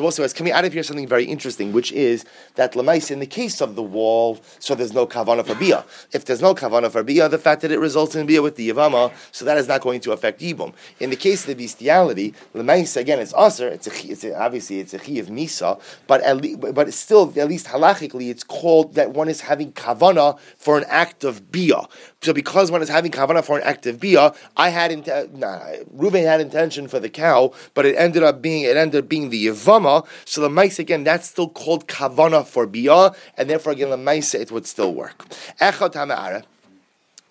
[0.04, 3.26] also, as coming out of here something very interesting, which is that lemais in the
[3.26, 5.84] case of the wall, so there's no kavana for bia.
[6.12, 8.70] If there's no kavana for bia, the fact that it results in bia with the
[8.70, 10.76] yavama, so that is not going to affect yibum.
[11.00, 13.70] In the case of the bestiality, lemais again, it's usher.
[13.70, 16.38] It's, a, it's a, obviously it's a chi of misa, but at
[16.76, 21.24] but still at least halachically, it's called that one is having kavana for an act
[21.24, 21.88] of bia.
[22.22, 25.38] So because one is having kavana for an act of bia, I had inten- uh,
[25.38, 25.60] nah,
[25.96, 29.30] Ruven had intention for the cow, but it ended up being it ended up being
[29.30, 30.06] the yavama.
[30.26, 34.36] So the mice again, that's still called kavana for bia, and therefore again the mice
[34.36, 35.28] it would still work.
[35.62, 35.94] Echot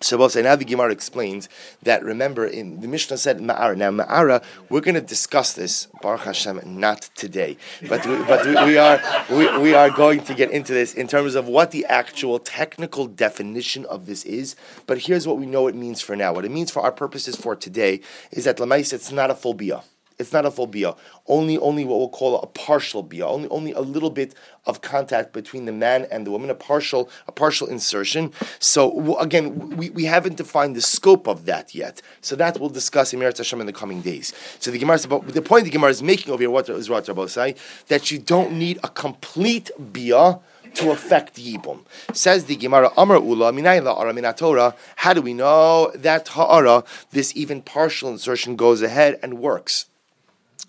[0.01, 1.49] say now the Gemara explains
[1.83, 3.75] that remember in the Mishnah said Ma'ara.
[3.75, 7.57] Now Ma'ara, we're going to discuss this Baruch Hashem not today,
[7.87, 11.07] but we, but we, we are we, we are going to get into this in
[11.07, 14.55] terms of what the actual technical definition of this is.
[14.85, 16.33] But here's what we know it means for now.
[16.33, 19.53] What it means for our purposes for today is that Lamais it's not a full
[19.53, 19.83] bia.
[20.19, 20.95] It's not a full bia.
[21.27, 23.27] Only, only what we'll call a partial bia.
[23.27, 24.33] Only, only a little bit
[24.65, 26.49] of contact between the man and the woman.
[26.49, 28.33] A partial, a partial insertion.
[28.57, 32.01] So again, we, we haven't defined the scope of that yet.
[32.21, 34.33] So that we'll discuss in Meretz Hashem in the coming days.
[34.57, 37.07] So the Gemara, but the point the Gemara is making over here, what is what
[37.07, 37.53] Rabbi say,
[37.87, 40.39] that you don't need a complete bia
[40.73, 41.85] to affect Yibum.
[42.13, 44.75] Says the Gemara, Amar Ula, Minayla Ara Torah.
[44.95, 49.85] How do we know that Ha'ara, this even partial insertion, goes ahead and works?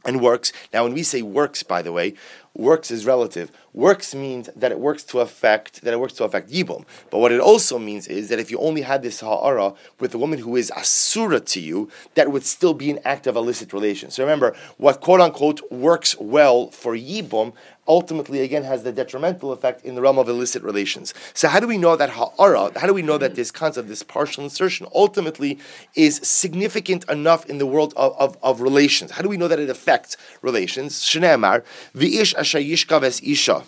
[0.09, 0.53] And works.
[0.73, 2.15] Now, when we say works, by the way,
[2.55, 3.51] works is relative.
[3.73, 6.85] Works means that it works to affect that it works to affect yibum.
[7.11, 10.19] But what it also means is that if you only had this ha'ara with a
[10.19, 14.11] woman who is asura to you, that would still be an act of illicit relation.
[14.11, 17.53] So remember, what quote unquote works well for yibum
[17.89, 21.15] ultimately again has the detrimental effect in the realm of illicit relations.
[21.33, 24.03] So how do we know that ha'ara, how do we know that this concept, this
[24.03, 25.59] partial insertion, ultimately
[25.95, 29.13] is significant enough in the world of, of, of relations?
[29.13, 31.03] How do we know that it affects relations?
[31.03, 31.65] Shneemar,
[31.97, 33.65] v'ish asher yishkav isha.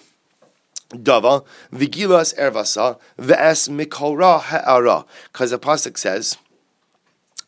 [0.90, 5.04] Dava, vigilas ervasa, v'es mikora ha'ara.
[5.32, 6.36] Because the Pasuk says,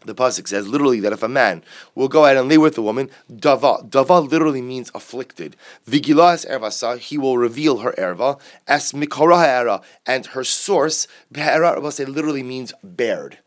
[0.04, 1.62] the pasuk says literally that if a man
[1.94, 5.56] will go ahead and lay with a woman, dava dava literally means afflicted.
[5.88, 12.42] Vigilas ervasa, he will reveal her erva as mikora era, and her source be'era literally
[12.42, 13.38] means bared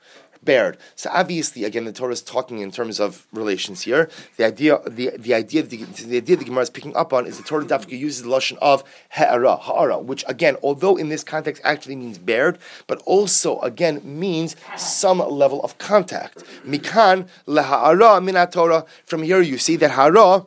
[0.45, 0.77] bared.
[0.95, 4.09] So obviously, again, the Torah is talking in terms of relations here.
[4.37, 7.37] The idea, the, the idea, the, the idea the Gemara is picking up on is
[7.37, 11.61] the Torah Dafka uses the lashon of ha'ara, ha'ara, which again, although in this context
[11.65, 16.43] actually means bared, but also again means some level of contact.
[16.65, 18.85] Mikan leha'ara min Torah.
[19.05, 20.45] From here, you see that ha'ara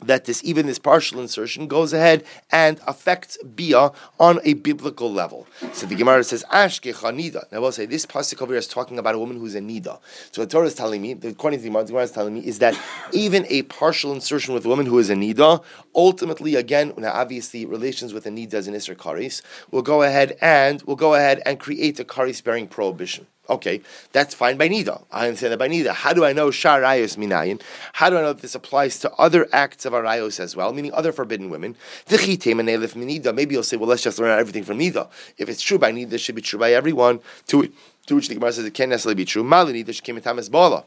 [0.00, 5.46] that this even this partial insertion goes ahead and affects bia on a biblical level.
[5.72, 7.50] So the Gemara says ashke chanida.
[7.50, 9.98] Now we'll say this pasuk over here is talking about a woman who's a nida.
[10.32, 12.40] So the Torah is telling me, according to the Gemara, the Gemara is telling me
[12.40, 12.78] is that
[13.12, 15.62] even a partial insertion with a woman who is a nida,
[15.94, 20.36] ultimately again, now obviously relations with a nida as an isser karis, will go ahead
[20.40, 23.26] and will go ahead and create a karis bearing prohibition.
[23.50, 23.80] Okay,
[24.12, 25.02] that's fine by Nida.
[25.10, 25.94] I understand that by Nida.
[25.94, 27.62] How do I know Shar Rayos Minayin?
[27.94, 30.92] How do I know that this applies to other acts of Arayos as well, meaning
[30.92, 31.74] other forbidden women?
[32.10, 35.08] Maybe you'll say, well, let's just learn everything from Nida.
[35.38, 37.20] If it's true by Nida, it should be true by everyone.
[37.46, 37.72] To,
[38.06, 39.42] to which the Gemara says it can't necessarily be true.
[39.42, 40.84] Mali Nida came in as Bala.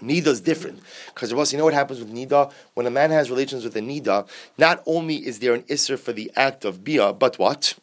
[0.00, 0.80] Nida is different
[1.14, 4.28] because you know what happens with Nida when a man has relations with a Nida.
[4.58, 7.74] Not only is there an isser for the act of bia, but what?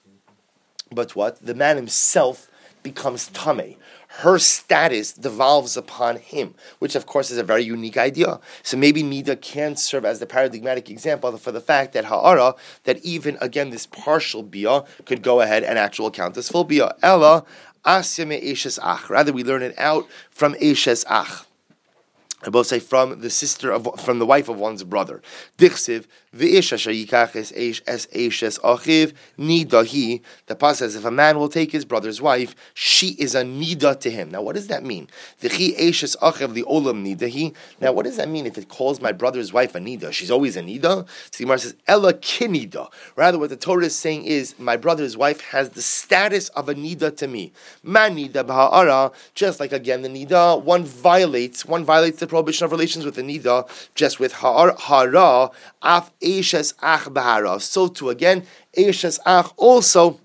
[0.91, 2.50] But what the man himself
[2.83, 3.75] becomes tame.
[4.07, 8.39] Her status devolves upon him, which of course is a very unique idea.
[8.61, 13.03] So maybe Nida can serve as the paradigmatic example for the fact that Ha'ara, that
[13.05, 16.93] even again this partial bia could go ahead and actual count as full bia.
[17.01, 17.45] Ella
[17.85, 19.09] asya me ach.
[19.09, 21.45] Rather, we learn it out from eshes ach.
[22.43, 25.21] I both say from the sister of from the wife of one's brother.
[25.57, 30.21] Dichsiv v'isha shayikach es eish es eishes achiv nida.
[30.47, 33.99] The pasuk says if a man will take his brother's wife, she is a nida
[33.99, 34.31] to him.
[34.31, 35.07] Now, what does that mean?
[35.41, 35.49] Now,
[37.91, 40.11] what does that mean if it calls my brother's wife a nida?
[40.11, 41.07] She's always a nida.
[41.31, 42.89] So Gemara says ella kinida.
[43.15, 46.75] Rather, what the Torah is saying is my brother's wife has the status of a
[46.75, 47.51] nida to me.
[47.83, 49.13] Man nida b'ha'ara.
[49.33, 53.21] Just like again the nida, one violates one violates the prohibition of relations with the
[53.21, 57.59] nida just with hara af eshes ach bahara.
[57.61, 58.45] So too again,
[58.77, 60.19] eshes ach also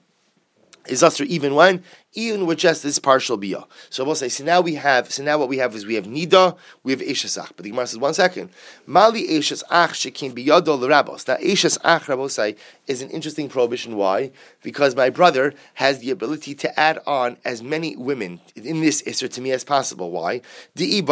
[0.88, 1.82] is usher even when
[2.16, 3.64] even with just this partial bia.
[3.90, 6.06] So we'll say, so now we have, so now what we have is we have
[6.06, 7.52] nida, we have eshesach.
[7.54, 8.50] But the Gemara says, one second,
[8.86, 11.28] mali eshesach shekim biyado l'rabos.
[11.28, 13.96] Now eshesach rabosai is an interesting prohibition.
[13.96, 14.30] Why?
[14.62, 19.30] Because my brother has the ability to add on as many women in this isser
[19.32, 20.10] to me as possible.
[20.10, 20.40] Why?
[20.74, 21.02] He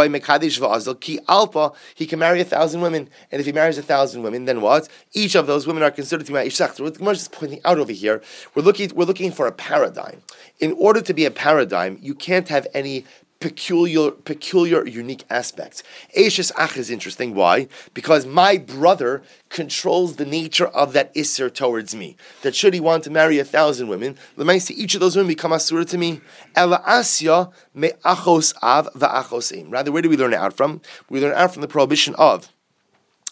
[2.06, 4.88] can marry a thousand women, and if he marries a thousand women, then what?
[5.12, 6.74] Each of those women are considered to be my eshesach.
[6.74, 8.22] So what Gemara is pointing out over here,
[8.54, 10.22] we're looking, we're looking for a paradigm.
[10.60, 13.04] In order to be a paradigm, you can't have any
[13.44, 15.83] peculiar, peculiar, unique aspects.
[16.16, 17.35] Eshes Ach is interesting.
[17.35, 17.68] Why?
[17.92, 22.16] Because my brother controls the nature of that Isser towards me.
[22.40, 24.16] That should he want to marry a thousand women,
[24.61, 26.22] see each of those women become Asura to me.
[26.57, 30.80] Ela Asya me Achos Av va'achos Rather, where do we learn it out from?
[31.11, 32.48] We learn it out from the prohibition of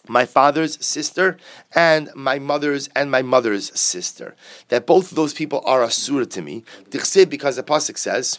[0.06, 1.38] my father's sister
[1.74, 4.36] and my mother's and my mother's sister.
[4.68, 6.64] That both of those people are asura to me.
[6.90, 8.38] Because the pasuk says,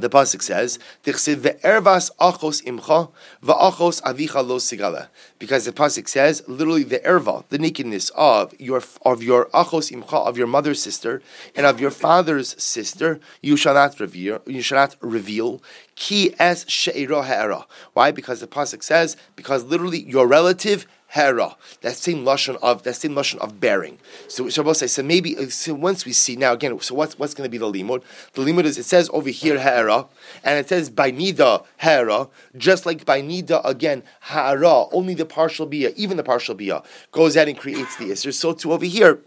[0.00, 3.10] the pasuk says, ve'ervas achos imcha
[3.42, 5.08] avicha lo sigala.
[5.38, 10.26] Because the pasuk says, literally the erva, the nakedness of your of your achos imcha
[10.26, 11.22] of your mother's sister
[11.54, 14.40] and of your father's sister, you shall not reveal.
[14.46, 15.62] You shall not reveal.
[15.94, 17.66] Ki es she'ira ha'era.
[17.92, 18.10] Why?
[18.10, 21.56] Because the pasuk says, because literally your relative hera.
[21.82, 23.98] That same lashon of that same lashon of bearing.
[24.26, 26.78] So Shabbos say so maybe uh, so once we see now again.
[26.80, 28.02] So what's what's going to be the limud?
[28.32, 30.06] The limud is it says over here hera,
[30.42, 34.86] and it says by nida hera, just like by nida again hara.
[34.90, 38.34] Only the partial bia, even the partial bia, goes out and creates the isser.
[38.34, 39.20] So too over here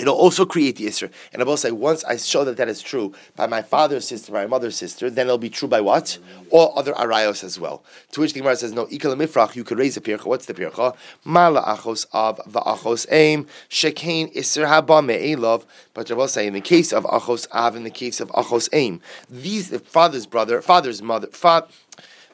[0.00, 1.10] It'll also create the Isra.
[1.30, 4.32] And I will say, once I show that that is true by my father's sister,
[4.32, 6.16] by my mother's sister, then it'll be true by what?
[6.48, 7.84] All other Arayos as well.
[8.12, 10.24] To which the Gemara says, no, Ikal Mifrach, you could raise a Pircha.
[10.24, 10.96] What's the Pircha?
[11.22, 15.66] Mala Achos Av Va'achos Aim, Shekain Isra Haba Me'elov.
[15.92, 18.70] But I will say, in the case of Achos Av, in the case of Achos
[18.72, 21.68] Aim, these, the father's brother, father's mother, father,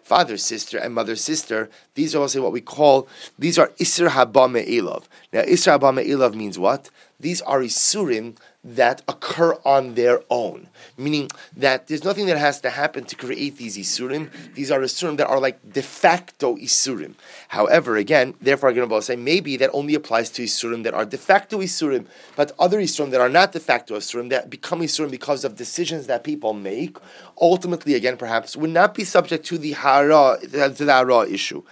[0.05, 4.48] father's sister and mother's sister, these are also what we call, these are Isser Haba
[4.48, 5.02] Me'elov.
[5.33, 6.90] Now, Isser Haba Me'elov means what?
[7.18, 10.68] These are Isurim that occur on their own.
[10.98, 14.31] Meaning that there's nothing that has to happen to create these Isurim.
[14.55, 17.14] These are Isurim that are like de facto Isurim.
[17.48, 21.05] However, again, therefore, I'm going to say maybe that only applies to Isurim that are
[21.05, 25.11] de facto Isurim, but other Isurim that are not de facto Isurim, that become Isurim
[25.11, 26.96] because of decisions that people make,
[27.40, 31.62] ultimately, again, perhaps, would not be subject to the Hara, to the Hara issue.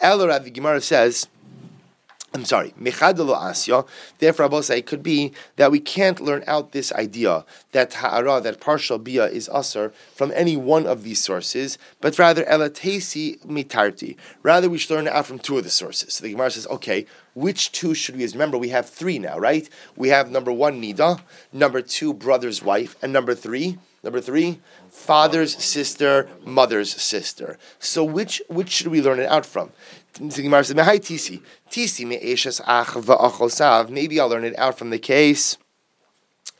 [0.00, 1.26] El the Gemara says,
[2.34, 3.86] I'm sorry, mechadelo asya.
[4.18, 8.40] Therefore, Abba say it could be that we can't learn out this idea that ha'ara,
[8.40, 14.16] that partial bia is usher from any one of these sources, but rather elatesi mitarti.
[14.42, 16.14] Rather, we should learn out from two of the sources.
[16.14, 18.34] So the Gemara says, okay, which two should we use?
[18.34, 19.68] Remember, we have three now, right?
[19.94, 21.20] We have number one nida,
[21.52, 27.58] number two brother's wife, and number three, number three, father's sister, mother's sister.
[27.78, 29.70] So which which should we learn it out from?
[33.90, 35.58] Maybe I'll learn it out from the case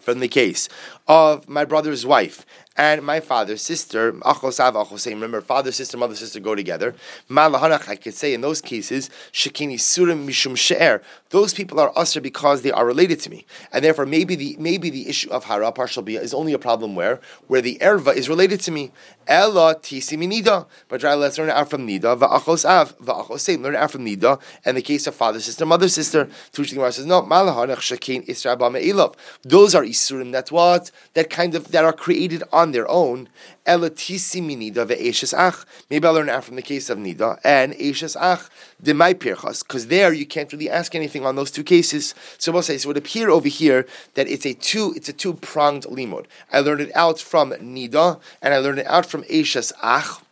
[0.04, 0.68] from the case
[1.08, 2.44] of my brother's wife
[2.76, 5.10] and my father's sister, achosav achosei.
[5.10, 6.94] Remember, father, sister, mother, sister go together.
[7.30, 11.00] Malahanach, I could say in those cases, shekini surim mishum she'er.
[11.30, 14.90] Those people are usher because they are related to me, and therefore maybe the maybe
[14.90, 18.28] the issue of hara partial bia is only a problem where where the erva is
[18.28, 18.90] related to me.
[19.26, 23.60] Ella tisi nida, but rather let's learn out from nida va'achos av va'achosei.
[23.60, 26.28] Learn out from nida, and the case of father, sister, mother, sister.
[26.52, 27.22] Gemara says no.
[27.22, 30.32] Malahanach shekin isra Those are isurim.
[30.32, 33.28] That's what that kind of that are created on on their own,
[33.66, 35.66] minida ve'eshes ach.
[35.90, 38.48] Maybe I'll learn out from the case of nida and eshes ach
[38.82, 42.14] pirchas, because there you can't really ask anything on those two cases.
[42.38, 42.86] So we'll say so.
[42.86, 46.24] It would appear over here that it's a two it's a two pronged limud.
[46.52, 50.23] I learned it out from nida and I learned it out from eshes ach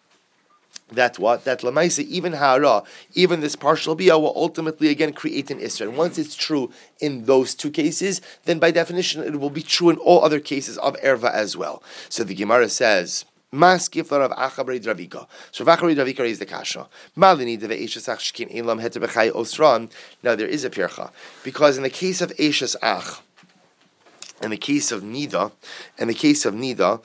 [0.94, 2.82] that what that lamaisa even hara
[3.14, 5.88] even this partial bia will ultimately again create an isra.
[5.88, 9.90] And once it's true in those two cases, then by definition it will be true
[9.90, 11.82] in all other cases of erva as well.
[12.08, 13.24] So the Gemara says.
[13.54, 15.26] Mas giflar of achabri dravika.
[15.50, 16.88] So achabri dravika is the kasha.
[17.14, 19.02] Malini de ve'eshas shkin elam heter
[19.32, 19.90] osran.
[20.22, 21.10] Now there is a pircha
[21.44, 23.20] because in the case of eshes ach,
[24.42, 25.52] in the case of nida,
[25.98, 27.02] in the case of nida,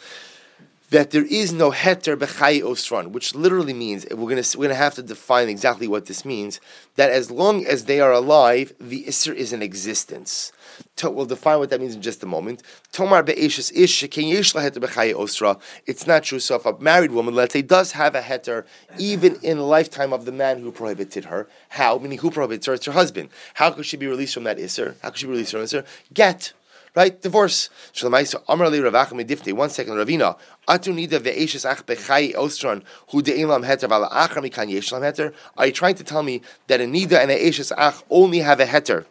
[0.90, 4.76] that there is no heter b'chai osran, which literally means we're going to we're going
[4.76, 6.62] to have to define exactly what this means.
[6.96, 10.52] That as long as they are alive, the isser is in existence.
[11.04, 12.64] We'll define what that means in just a moment.
[12.92, 15.58] Tomar be'eshes ish yesh heter b'chai osra.
[15.86, 16.40] It's not true.
[16.40, 18.66] So if a married woman, let's say, does have a heter,
[18.98, 21.98] even in the lifetime of the man who prohibited her, how?
[21.98, 22.74] Meaning who prohibits her?
[22.74, 23.30] It's her husband.
[23.56, 24.96] How could she be released from that isser?
[25.02, 25.86] How could she be released from isser?
[26.14, 26.54] Get
[26.96, 27.22] right?
[27.22, 27.70] Divorce.
[28.02, 30.38] One second, Ravina.
[30.68, 35.34] Atu nida ve'eshes ach bechai ostron hu de'ilam heter vala achar mikan yeshlam heter.
[35.58, 38.60] Are you trying to tell me that a nida and a eshes ach only have
[38.60, 39.06] a heter?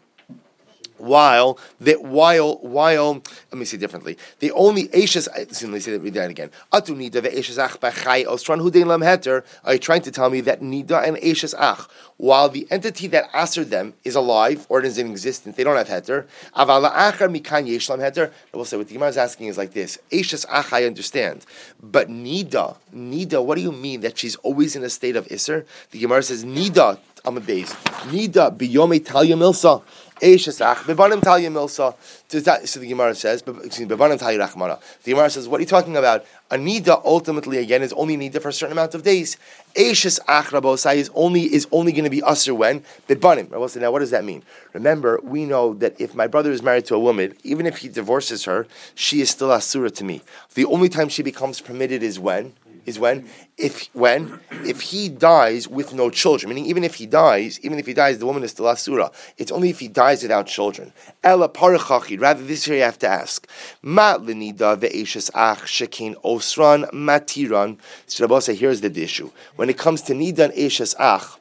[0.99, 3.15] While that while while
[3.51, 4.17] let me say differently.
[4.41, 6.51] The only ashes let me say that read that again.
[6.73, 9.45] Atu nida ve'eshes ach lam heter.
[9.65, 13.29] Are you trying to tell me that nida and ashes ach, while the entity that
[13.35, 16.27] answered them is alive or is in existence, they don't have heter.
[16.57, 18.31] Avala achar mikan yeshlam heter.
[18.53, 21.45] I will say what the Gemara is asking is like this: ashes ach, I understand,
[21.83, 23.45] but nida, nida.
[23.45, 25.67] What do you mean that she's always in a state of iser?
[25.91, 26.99] The Gemara says nida.
[27.25, 27.75] I'm a base.
[28.07, 29.83] Nida biyome talya milsa.
[30.21, 31.95] Eishesach, Bebanim Talya Milsa.
[32.29, 34.81] So the Gemara says, excuse me, Talya Rachmana.
[35.03, 36.25] The Gemara says, what are you talking about?
[36.51, 39.37] A nida ultimately again is only nida for a certain amount of days.
[39.75, 43.49] Eishes ach rabosai is only is only going to be usher when bebanim.
[43.49, 43.81] Rabosai.
[43.83, 44.43] Now, what does that mean?
[44.73, 47.89] Remember, we know that if my brother is married to a woman, even if he
[47.89, 50.23] divorces her, she is still asura to me.
[50.55, 52.55] The only time she becomes permitted is when
[52.87, 57.61] is when if when if he dies with no children, meaning even if he dies,
[57.61, 59.11] even if he dies, the woman is still asura.
[59.37, 60.93] It's only if he dies without children.
[61.23, 62.21] Ella parachachi.
[62.21, 63.47] Rather, this here you have to ask.
[63.83, 67.79] Ma linida ve'eshes ach shekin osran matiran.
[68.07, 69.31] So say here's the issue.
[69.57, 71.39] When it comes to nida and eshes ach,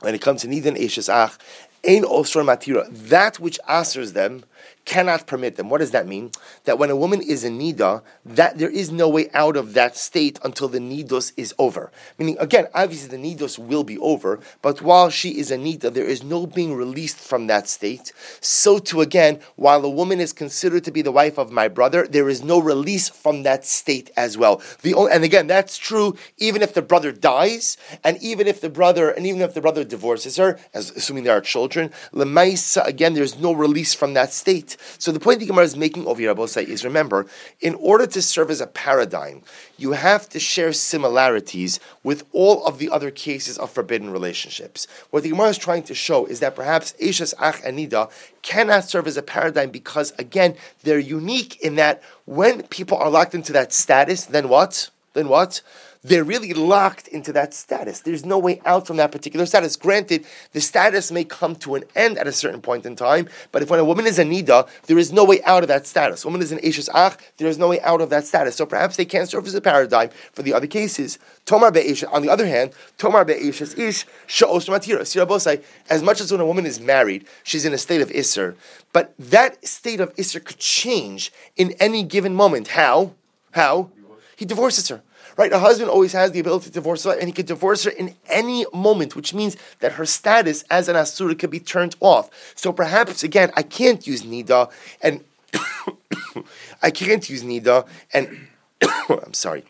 [0.00, 1.38] when it comes to nida and eshes ach,
[1.84, 2.86] Ein osran matira.
[2.90, 4.44] That which answers them
[4.84, 5.68] cannot permit them.
[5.68, 6.30] What does that mean?
[6.64, 9.96] That when a woman is in nida, that there is no way out of that
[9.96, 11.90] state until the nidos is over.
[12.18, 16.04] Meaning, again, obviously the nidos will be over, but while she is a nida, there
[16.04, 18.12] is no being released from that state.
[18.40, 22.06] So too, again, while a woman is considered to be the wife of my brother,
[22.06, 24.62] there is no release from that state as well.
[24.82, 28.70] The only, and again, that's true even if the brother dies, and even if the
[28.70, 31.90] brother, and even if the brother divorces her, as assuming there are children children.
[32.12, 34.51] Lemaisa, again, there's no release from that state.
[34.98, 37.26] So the point the Gemara is making over here, Rabosai, is remember,
[37.60, 39.42] in order to serve as a paradigm,
[39.78, 44.86] you have to share similarities with all of the other cases of forbidden relationships.
[45.10, 48.10] What the Gemara is trying to show is that perhaps Eishes Ach and Nida
[48.42, 53.34] cannot serve as a paradigm because, again, they're unique in that when people are locked
[53.34, 54.90] into that status, then what?
[55.14, 55.62] Then what?
[56.04, 58.00] They're really locked into that status.
[58.00, 59.76] There's no way out from that particular status.
[59.76, 63.62] Granted, the status may come to an end at a certain point in time, but
[63.62, 66.24] if when a woman is a nida, there is no way out of that status.
[66.24, 68.56] Woman is an eshes ach, there is no way out of that status.
[68.56, 71.20] So perhaps they can't serve as a paradigm for the other cases.
[71.44, 75.62] Tomar be'eshes, on the other hand, tomar be'eshes ish sha'os matira.
[75.88, 78.56] As much as when a woman is married, she's in a state of isser,
[78.92, 82.68] but that state of isser could change in any given moment.
[82.68, 83.12] How?
[83.52, 83.90] How?
[84.36, 85.02] He divorces her.
[85.36, 85.52] Right?
[85.52, 88.14] A husband always has the ability to divorce her, and he could divorce her in
[88.28, 92.30] any moment, which means that her status as an asura could be turned off.
[92.54, 94.70] So perhaps again, I can't use nida,
[95.00, 95.24] and
[96.82, 98.48] I can't use nida, and
[99.08, 99.64] I'm sorry.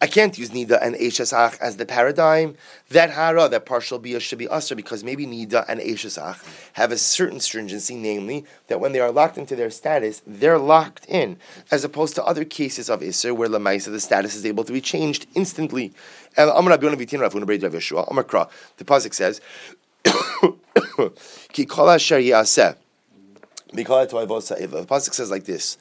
[0.00, 2.54] I can't use Nida and Eshesach as the paradigm.
[2.90, 6.36] That Hara, that partial Bia should be Usr because maybe Nida and Eshesach
[6.74, 11.04] have a certain stringency, namely that when they are locked into their status, they're locked
[11.06, 11.36] in,
[11.72, 14.80] as opposed to other cases of Isser where Lamaisa, the status is able to be
[14.80, 15.92] changed instantly.
[16.36, 16.44] The
[18.84, 19.40] Pasuk says,
[20.04, 21.12] The
[24.86, 25.76] Pasuk says like this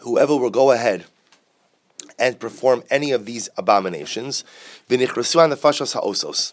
[0.00, 1.06] Whoever will go ahead
[2.20, 4.44] and perform any of these abominations.
[4.88, 6.52] V'nichrasu ha'osos.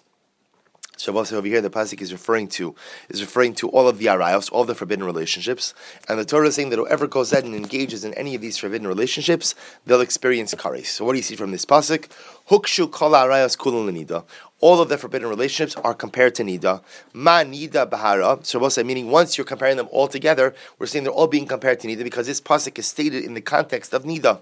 [0.99, 2.73] Shabbos over here, the pasuk is referring to
[3.07, 5.75] is referring to all of the arayos, all the forbidden relationships,
[6.09, 8.57] and the Torah is saying that whoever goes ahead and engages in any of these
[8.57, 9.53] forbidden relationships,
[9.85, 10.87] they'll experience kares.
[10.87, 12.07] So what do you see from this pasuk?
[12.49, 14.25] Hukshu kol arayos kulun.
[14.59, 16.81] All of the forbidden relationships are compared to nida.
[17.13, 18.43] Ma nida bahara.
[18.43, 21.79] So Shabbos meaning once you're comparing them all together, we're saying they're all being compared
[21.81, 24.41] to nida because this pasuk is stated in the context of nida.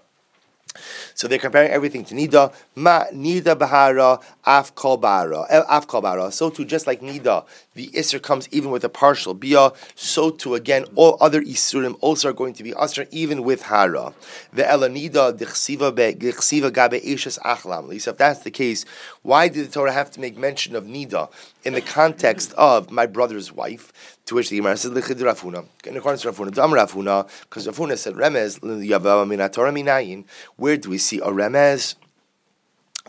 [1.14, 2.54] So they're comparing everything to Nida.
[2.76, 5.46] Ma Nida Bahara Af Bahara.
[5.50, 6.32] Eh, Af Kol Bahara.
[6.32, 9.72] So too, just like Nida, the Isser comes even with a partial Bia.
[9.96, 14.14] So too, again, all other Isurim also are going to be Asr even with Hara.
[14.54, 18.00] The Ela Nida Dichsiva Gabe Eshes Achlam.
[18.02, 18.86] So if that's the case,
[19.22, 21.30] why did the Torah have to make mention of Nida
[21.66, 23.92] in the context of my brother's wife?
[24.28, 26.94] To which the Gemara says, "Lichid Rav Huna." In accordance to Rav Huna, Dam Rav
[26.94, 31.96] Huna, because Rav Huna said, "Remez Minayin." Where do we see a remez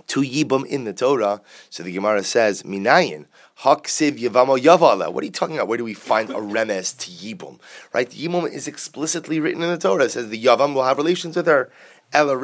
[0.09, 1.41] to Yibum in the Torah?
[1.71, 3.27] So the Gemara says, "Minayin."
[3.63, 5.13] Haksiv Yavamo.
[5.13, 5.69] What are you talking about?
[5.69, 7.59] Where do we find a remez to Yibum?
[7.95, 8.11] Right?
[8.11, 10.05] Yibum is explicitly written in the Torah.
[10.05, 11.71] It says the Yavam will have relations with her.
[12.13, 12.37] So the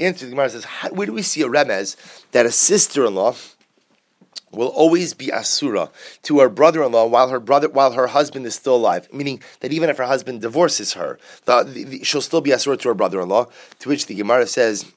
[0.00, 1.96] answer to the Gemara says, where do we see a remez
[2.32, 3.34] that a sister-in-law
[4.56, 5.90] will always be asura
[6.22, 9.08] to her brother-in-law while her brother while her husband is still alive.
[9.12, 12.88] Meaning that even if her husband divorces her, the, the, she'll still be asura to
[12.88, 13.46] her brother-in-law.
[13.80, 14.92] To which the Gemara says.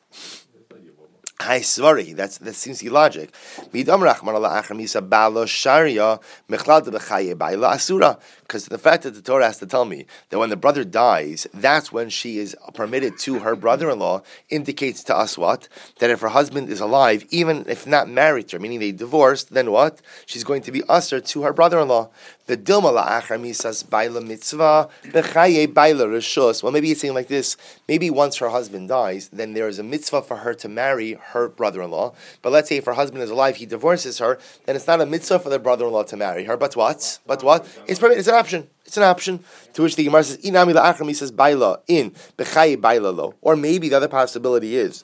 [1.40, 2.16] Hi svari.
[2.16, 3.30] That's that seems illogic.
[3.72, 6.20] Midam rachman ala achamisa balo sharia
[6.50, 8.18] mechlad bechaye baila asura.
[8.48, 11.48] Because the fact that the Torah has to tell me that when the brother dies,
[11.54, 15.68] that's when she is permitted to her brother-in-law, indicates to us what
[16.00, 19.54] that if her husband is alive, even if not married to her, meaning they divorced,
[19.54, 22.10] then what she's going to be usher to her brother-in-law.
[22.46, 26.64] The dilma la'achar misas baila mitzvah bechaye baila rishus.
[26.64, 27.58] Well, maybe it's saying like this.
[27.90, 31.50] Maybe once her husband dies, then there is a mitzvah for her to marry her
[31.50, 32.14] brother-in-law.
[32.42, 35.06] But let's say if her husband is alive, he divorces her, then it's not a
[35.06, 36.56] mitzvah for the brother-in-law to marry her.
[36.56, 37.20] But what?
[37.28, 37.68] But what?
[37.86, 38.70] It's it's an option.
[38.86, 39.44] It's an option.
[39.74, 43.90] To which the Gemara says, "Inami la'achar says baila in bechaye baila lo." Or maybe
[43.90, 45.04] the other possibility is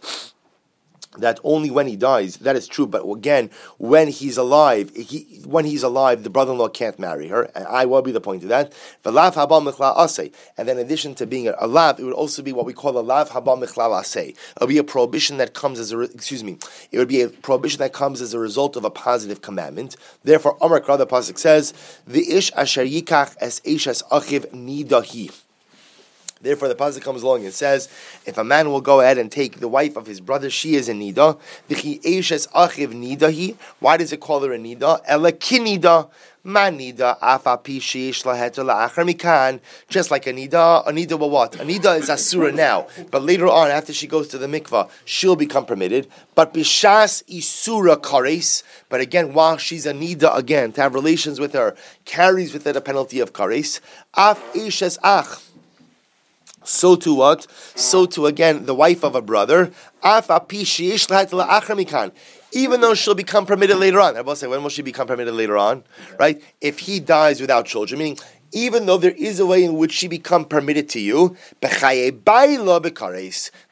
[1.17, 2.87] that only when he dies, that is true.
[2.87, 7.43] But again, when he's alive, he, when he's alive, the brother-in-law can't marry her.
[7.55, 8.73] And I will be the point of that.
[9.05, 12.97] And then in addition to being a, lav, it would also be what we call
[12.97, 14.29] a lav haba michlal asay.
[14.29, 16.57] It would be a prohibition that comes as a, excuse me,
[16.91, 19.95] it would be a prohibition that comes as a result of a positive commandment.
[20.23, 21.73] Therefore, Amar the Pasuk says,
[22.05, 25.31] the ish asher yikach es eshes achiv nidahi.
[26.43, 27.87] Therefore, the pasuk comes along and says,
[28.25, 30.89] if a man will go ahead and take the wife of his brother, she is
[30.89, 31.39] a nida.
[31.69, 33.57] achiv.
[33.79, 35.01] Why does it call her a nida?
[35.07, 36.09] Ela kinida.
[36.45, 38.25] Manida afapi sheish
[39.05, 39.61] mikan.
[39.87, 41.55] Just like a nida, a nida will what?
[41.55, 45.37] A nida is asura now, but later on, after she goes to the mikvah, she'll
[45.37, 46.05] become permitted.
[46.35, 48.63] But bishas isura kares.
[48.89, 52.75] But again, while she's a nida again, to have relations with her carries with it
[52.75, 53.79] a penalty of kares.
[54.13, 55.39] Af ishes ach
[56.63, 57.47] So to what?
[57.75, 59.71] So to again the wife of a brother.
[62.55, 64.15] Even though she'll become permitted later on.
[64.15, 65.83] I will say, when will she become permitted later on?
[66.19, 66.41] Right?
[66.61, 68.19] If he dies without children, meaning
[68.53, 71.35] even though there is a way in which she become permitted to you,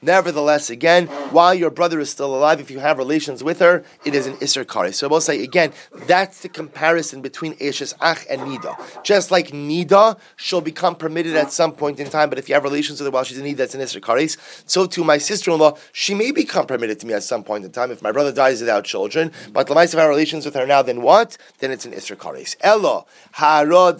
[0.02, 4.16] nevertheless, again, while your brother is still alive, if you have relations with her, it
[4.16, 4.96] is an Isser Kares.
[4.96, 5.72] So I will say again,
[6.08, 9.04] that's the comparison between Eshes Ach and Nida.
[9.04, 12.64] Just like Nida, she'll become permitted at some point in time, but if you have
[12.64, 14.38] relations with her while she's in Nida, that's an Isser Kares.
[14.66, 17.92] So to my sister-in-law, she may become permitted to me at some point in time
[17.92, 21.02] if my brother dies without children, but if I have relations with her now, then
[21.02, 21.38] what?
[21.60, 22.56] Then it's an Isser Kares.
[22.62, 23.94] Ella, Hara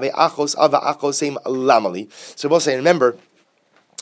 [0.00, 2.10] achos ava achosim lamali.
[2.38, 3.16] So we'll say, remember,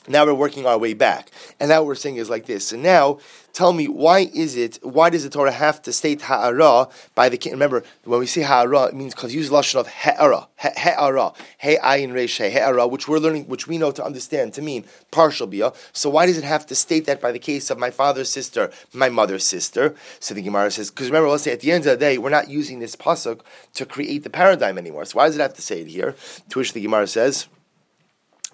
[0.09, 1.31] now we're working our way back.
[1.59, 2.73] And now what we're saying is like this.
[2.73, 3.19] And now,
[3.53, 7.37] tell me, why is it, why does the Torah have to state ha'ara by the
[7.37, 7.53] king?
[7.53, 12.53] Remember, when we say ha'ara, it means because use lashon of ha'ara, ha'ara, he'ayin reshe,
[12.53, 15.73] ha'ara, which we're learning, which we know to understand, to mean partial bia.
[15.93, 18.71] So why does it have to state that by the case of my father's sister,
[18.93, 19.95] my mother's sister?
[20.19, 22.31] So the Gemara says, because remember, let's say at the end of the day, we're
[22.31, 23.41] not using this pasuk
[23.75, 25.05] to create the paradigm anymore.
[25.05, 26.15] So why does it have to say it here?
[26.51, 27.49] To which the Gemara says,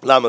[0.01, 0.21] because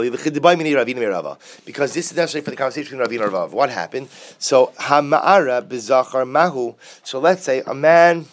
[1.94, 3.50] this is necessary for the conversation between Ravina and Ravav.
[3.50, 4.08] What happened?
[4.38, 6.74] So Hama'ara b'zachar mahu.
[7.02, 8.26] So let's say a man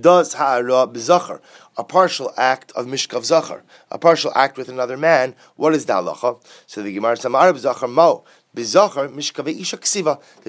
[0.00, 1.40] does ha'ara b'zachar,
[1.76, 5.34] a partial act of mishkav zachar, a partial act with another man.
[5.56, 6.42] What is the halacha?
[6.66, 8.24] So the Gemara says Hama'ara b'zachar mo.
[8.52, 8.64] The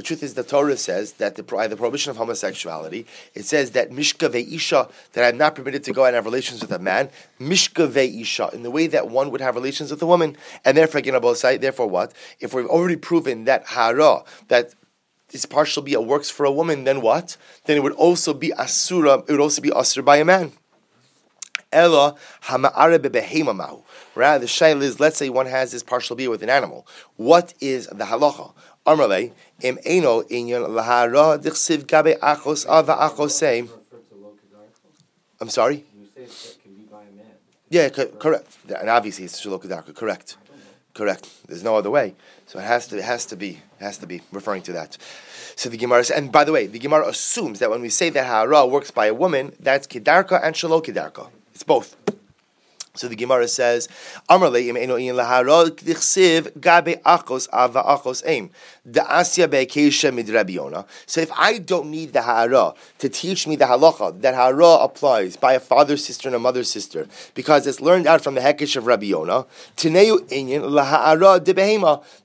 [0.03, 3.05] truth is, the Torah says that the, the prohibition of homosexuality.
[3.35, 6.71] It says that mishkave isha that I'm not permitted to go and have relations with
[6.71, 7.11] a man.
[7.39, 10.35] Mishkave isha in the way that one would have relations with a woman,
[10.65, 11.13] and therefore again.
[11.61, 14.73] Therefore, what if we've already proven that hara that
[15.29, 16.85] this partial bia uh, works for a woman?
[16.85, 17.37] Then what?
[17.65, 19.19] Then it would also be asura.
[19.27, 20.53] It would also be asura by a man.
[21.71, 23.83] Ella hama'are bebehema mahu.
[24.15, 26.85] Rather, the shail is, let's say one has this partial beer with an animal.
[27.15, 28.53] What is the halacha?
[28.85, 29.31] Amrle,
[29.61, 32.97] im eno inyan lahara dichsiv gabe achos ava.
[35.39, 35.85] I'm sorry?
[37.69, 38.57] Yeah, co- correct.
[38.77, 39.95] And obviously it's shalokadarka.
[39.95, 40.37] Correct.
[40.93, 41.29] Correct.
[41.47, 42.15] There's no other way.
[42.47, 44.97] So it has to, it has to be, it has to be referring to that.
[45.55, 48.25] So the Gemara, and by the way, the Gemara assumes that when we say that
[48.25, 51.29] hara works by a woman, that's kidarka and shalokidarka.
[51.53, 51.95] It's both.
[52.93, 53.87] So the Gemara says,
[54.29, 58.49] Amarle im eno in k'dichsiv gabe achos ava achos aim.
[58.85, 60.57] The asya be'keisha mid Rabbi
[61.05, 65.37] So if I don't need the hara to teach me the halacha, that hara applies
[65.37, 68.75] by a father sister and a mother sister, because it's learned out from the hekesh
[68.75, 69.11] of Rabbi
[69.77, 70.11] tineu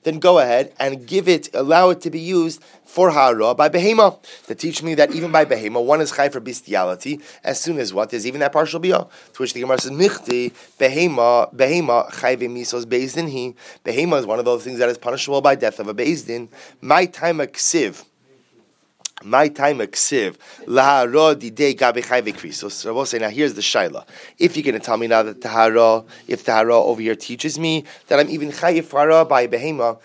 [0.03, 4.17] then go ahead and give it, allow it to be used for hara by behema.
[4.47, 7.93] To teach me that even by behema, one is chai for bestiality, as soon as
[7.93, 8.09] what?
[8.09, 9.05] There's even that partial bia.
[9.33, 13.55] To which the Gemara says, michti, behema, behema, chai misos bezdin he.
[13.85, 16.47] Behema is one of those things that is punishable by death of a bezdin.
[16.81, 18.05] My time a ksiv
[19.23, 20.35] my time ksiv
[20.65, 24.05] lahara didei gabe chayve So I will say now here's the shaila.
[24.37, 27.83] If you're going to tell me now that tahara, if tahara over here teaches me
[28.07, 29.99] that I'm even chayiv hara by behema,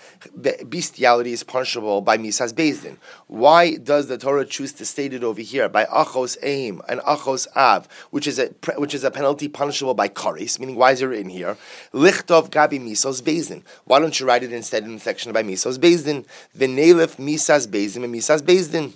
[0.69, 2.97] bestiality is punishable by misas bezdin.
[3.27, 7.47] Why does the Torah choose to state it over here by achos aim and achos
[7.57, 8.47] av, which is a
[8.77, 10.59] which is a penalty punishable by karis?
[10.59, 11.57] Meaning, why is it in here?
[11.93, 13.63] Lichtov gabi misos bezdin.
[13.85, 16.25] Why don't you write it instead in the section by misos bezdin?
[16.57, 18.93] V'neilef misas bezdin and misas bezdin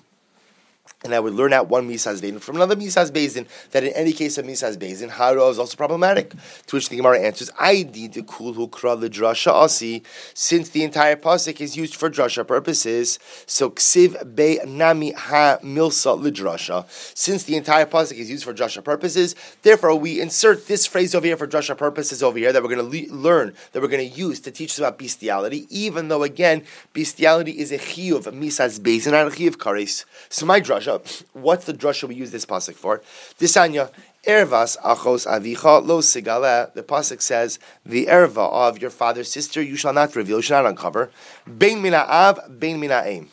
[1.06, 4.12] and I would learn out one Misas Bezin from another Misas Bezin that in any
[4.12, 6.34] case of Misas Bezin, Hara is also problematic.
[6.66, 10.02] To which the Gemara answers, I did the Kulhu Kra the Drasha Asi,
[10.34, 16.20] since the entire Pasik is used for Drasha purposes, so Ksiv Be Nami Ha Milsa
[16.20, 16.86] Lidrasha,
[17.16, 21.26] since the entire Pasik is used for Drasha purposes, therefore we insert this phrase over
[21.26, 24.08] here for Drasha purposes over here that we're going to le- learn, that we're going
[24.08, 28.80] to use to teach us about bestiality, even though again, bestiality is a Chiyuv, Misas
[28.80, 30.04] Bezin, not a Chiyuv Kares.
[30.28, 30.95] So my Drasha,
[31.32, 33.02] What's the drasha we use this pasuk for?
[33.38, 33.90] Disanya
[34.24, 36.72] ervas achos avicha lo sigala.
[36.74, 40.62] The pasuk says the erva of your father's sister you shall not reveal, you shall
[40.62, 41.10] not uncover.
[41.46, 43.30] Bein mina av, bein mina aim.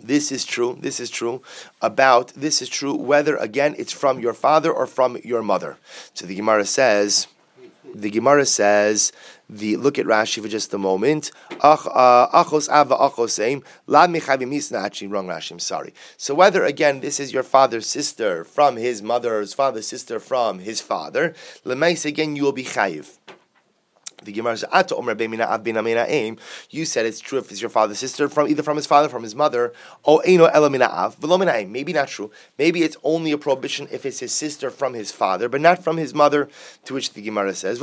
[0.00, 0.76] This is true.
[0.78, 1.42] This is true
[1.80, 5.78] about this is true whether again it's from your father or from your mother.
[6.12, 7.26] So the Gemara says,
[7.94, 9.12] the Gemara says
[9.48, 11.30] the look at Rashi for just a moment.
[11.60, 11.76] Uh,
[12.28, 14.04] achos ava achoseim la.
[14.04, 15.52] Actually, wrong Rashi.
[15.52, 15.94] I'm sorry.
[16.16, 20.80] So whether again this is your father's sister from his mother's father's sister from his
[20.80, 21.34] father,
[21.64, 23.18] lemais again you will be chayiv.
[24.24, 26.38] The Gemara says, "Ata omer be'mina av bin aim."
[26.70, 29.22] You said it's true if it's your father's sister from either from his father, from
[29.22, 29.72] his mother.
[30.06, 31.68] Elamina.
[31.68, 32.30] Maybe not true.
[32.58, 35.96] Maybe it's only a prohibition if it's his sister from his father, but not from
[35.96, 36.48] his mother.
[36.84, 37.80] To which the Gemara says.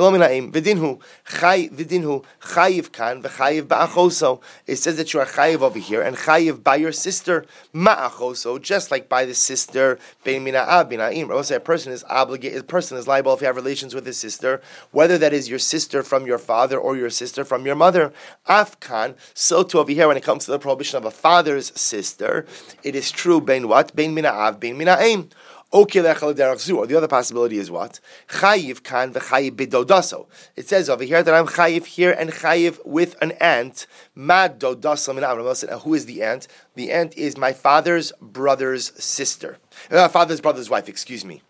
[4.68, 8.92] It says that you are chayiv over here and chayiv by your sister ma'achoso, just
[8.92, 11.30] like by the sister bein mina av bin aim.
[11.32, 12.62] I will say a person is obligated.
[12.62, 14.62] A person is liable if you have relations with his sister,
[14.92, 18.14] whether that is your sister from your father or your sister from your mother.
[18.48, 22.46] Afkan, so too over here when it comes to the prohibition of a father's sister,
[22.84, 23.96] it is true, bein what?
[23.96, 25.30] Bein mina av, bein mina aim.
[25.74, 28.02] Or the other possibility is what?
[28.28, 30.28] Chayiv kan v'chayiv bidodaso.
[30.58, 33.88] It says over here that I'm chayiv here and chayiv with an aunt.
[34.14, 36.50] Mad dodaso min Who is the aunt?
[36.76, 39.60] The aunt is my father's brother's sister.
[39.90, 41.42] Uh, father's brother's wife, excuse me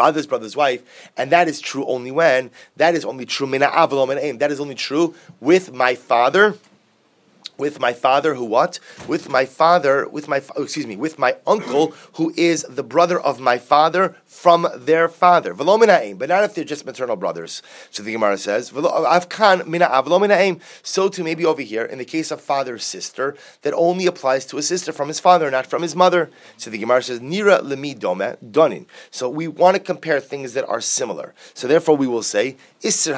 [0.00, 0.82] father's brother's wife,
[1.18, 4.38] and that is true only when that is only true mina avalom and aim.
[4.38, 6.56] That is only true with my father
[7.58, 8.80] with my father who what?
[9.06, 13.38] With my father, with my excuse me, with my uncle who is the brother of
[13.38, 15.52] my father from their father.
[15.52, 17.62] But not if they're just maternal brothers.
[17.90, 18.68] So the Gemara says,
[20.82, 24.56] so too maybe over here, in the case of father sister, that only applies to
[24.56, 26.30] a sister from his father, not from his mother.
[26.56, 28.86] So the Gemara says, Nira lemi donin.
[29.10, 31.34] So we want to compare things that are similar.
[31.52, 32.56] So therefore we will say.
[32.82, 33.12] So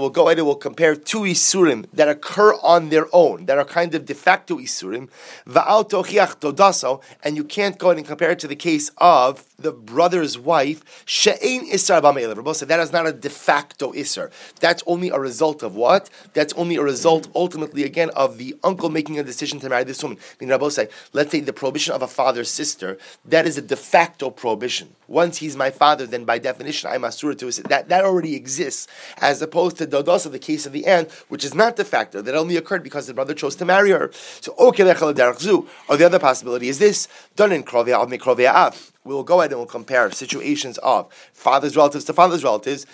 [0.00, 3.64] we'll go ahead and we'll compare two Isurim that occur on their own, that are
[3.64, 5.08] kind of de facto Isurim,
[7.22, 11.04] and you can't go ahead and compare it to the case of the brother's wife,
[11.06, 12.36] she'ein me'elav.
[12.36, 14.30] Rabbi said that is not a de facto Isser.
[14.60, 16.10] That's only a result of what?
[16.32, 20.02] That's only a result, ultimately, again, of the uncle making a decision to marry this
[20.02, 20.18] woman.
[20.18, 23.62] I mean, Rabbi say, let's say the prohibition of a father's sister, that is a
[23.62, 24.94] de facto prohibition.
[25.08, 27.58] Once he's my father, then by definition, I'm asura to his.
[27.58, 28.88] That, that already exists,
[29.18, 32.34] as opposed to Dodosa, the case of the aunt, which is not the factor, that
[32.34, 34.10] only occurred because the brother chose to marry her.
[34.40, 39.50] So, okay, or the other possibility is this, done in Krovia Av We'll go ahead
[39.50, 42.86] and we'll compare situations of father's relatives to father's relatives.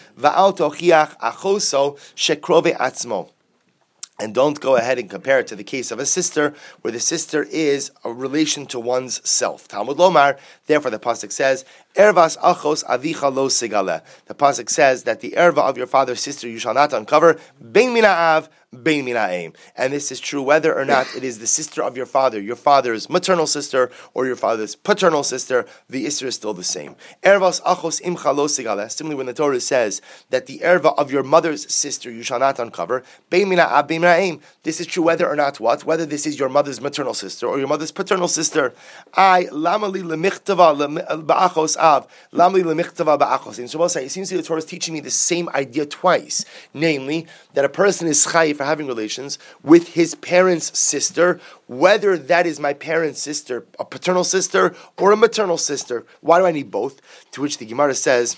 [4.21, 6.53] And don't go ahead and compare it to the case of a sister,
[6.83, 9.67] where the sister is a relation to one's self.
[9.67, 10.37] Talmud Lomar,
[10.67, 11.65] therefore the Pasuk says,
[11.97, 14.03] Ervas achos avicha lo sigale.
[14.27, 17.37] The Pasuk says that the erva of your father's sister you shall not uncover,
[17.73, 18.49] bein mina av,
[18.85, 22.07] bein mina And this is true whether or not it is the sister of your
[22.07, 26.63] father, your father's maternal sister, or your father's paternal sister, the isra is still the
[26.63, 26.95] same.
[27.25, 28.89] Ervas achos imcha lo sigale.
[28.89, 32.61] Similarly, when the Torah says that the erva of your mother's sister you shall not
[32.61, 35.85] uncover, bein mina av, bein mina This is true whether or not what?
[35.85, 38.73] Whether this is your mother's maternal sister or your mother's paternal sister.
[39.15, 43.59] I lamali lemichtava ba'achos av lamli lemichtava ba'achos.
[43.59, 47.27] In Shabbos, it seems that the Torah is teaching me the same idea twice, namely
[47.55, 52.61] that a person is chayiv for having relations with his parent's sister, whether that is
[52.61, 56.05] my parent's sister, a paternal sister, or a maternal sister.
[56.21, 57.01] Why do I need both?
[57.33, 58.37] To which the Gemara says.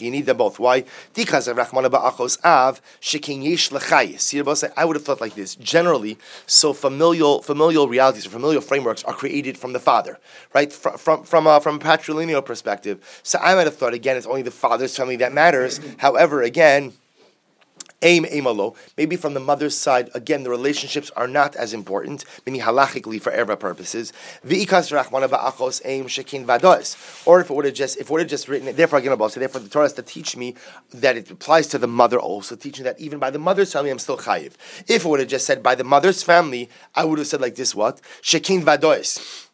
[0.00, 0.58] You need them both.
[0.58, 0.84] Why?
[4.76, 5.54] I would have thought like this.
[5.56, 10.18] Generally, so familial familial realities or familial frameworks are created from the father,
[10.54, 10.72] right?
[10.72, 13.20] From from from, uh, from a patrilineal perspective.
[13.22, 15.80] So I might have thought again, it's only the father's family that matters.
[15.98, 16.92] However, again
[18.02, 18.76] aim amalo.
[18.96, 23.32] Maybe from the mother's side, again, the relationships are not as important, meaning halachically for
[23.32, 24.12] erva purposes.
[24.46, 27.26] V'ikas rachmana ba'achos aim shekin vados.
[27.26, 29.40] Or if it would have just, if would have just written it, therefore again so
[29.40, 30.54] therefore the Torah has to teach me
[30.92, 33.98] that it applies to the mother also, teaching that even by the mother's family I'm
[33.98, 34.52] still chayiv.
[34.86, 37.54] If it would have just said by the mother's family, I would have said like
[37.54, 39.47] this: what shekin vados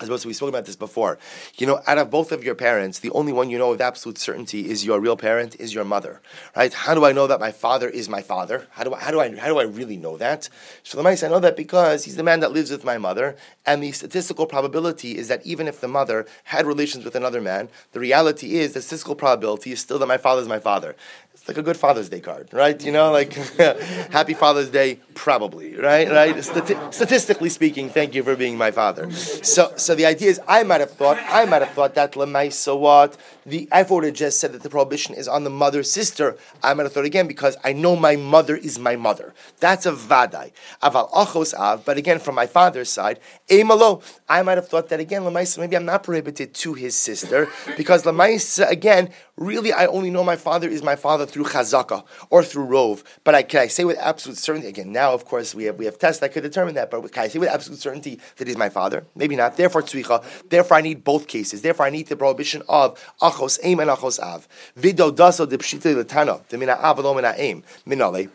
[0.00, 1.18] as opposed to we spoke about this before.
[1.56, 4.18] You know, out of both of your parents, the only one you know with absolute
[4.18, 6.20] certainty is your real parent, is your mother.
[6.56, 6.72] Right?
[6.72, 8.66] How do I know that my father is my father?
[8.70, 10.48] How do I how do I how do I really know that?
[10.82, 13.36] So the mice I know that because he's the man that lives with my mother,
[13.66, 17.68] and the statistical probability is that even if the mother had relations with another man,
[17.92, 20.96] the reality is the statistical probability is still that my father is my father.
[21.40, 22.84] It's like a good Father's Day card, right?
[22.84, 23.32] You know, like
[24.12, 26.06] Happy Father's Day, probably, right?
[26.06, 26.36] Right?
[26.36, 29.10] Stati- statistically speaking, thank you for being my father.
[29.10, 32.78] So, so the idea is, I might have thought, I might have thought that lemaisa
[32.78, 33.16] what
[33.46, 36.36] the I would have just said that the prohibition is on the mother's sister.
[36.62, 39.34] I might have thought again because I know my mother is my mother.
[39.60, 40.52] That's a vadai.
[40.82, 43.18] Aval achos av, but again from my father's side,
[43.48, 44.02] emalo.
[44.28, 45.58] I might have thought that again lemaisa.
[45.58, 49.10] Maybe I'm not prohibited to his sister because lemaisa again.
[49.36, 53.02] Really, I only know my father is my father through chazaka or through rove.
[53.24, 55.84] But I, can I say with absolute certainty, again, now of course we have, we
[55.86, 58.56] have tests that could determine that, but can I say with absolute certainty that he's
[58.56, 59.04] my father?
[59.14, 59.56] Maybe not.
[59.56, 60.48] Therefore, tzvicha.
[60.48, 61.62] Therefore, I need both cases.
[61.62, 64.48] Therefore, I need the prohibition of achos aim and achos av.
[64.76, 68.30] Vido daso de pshita letano, de mina av mina aim, minale.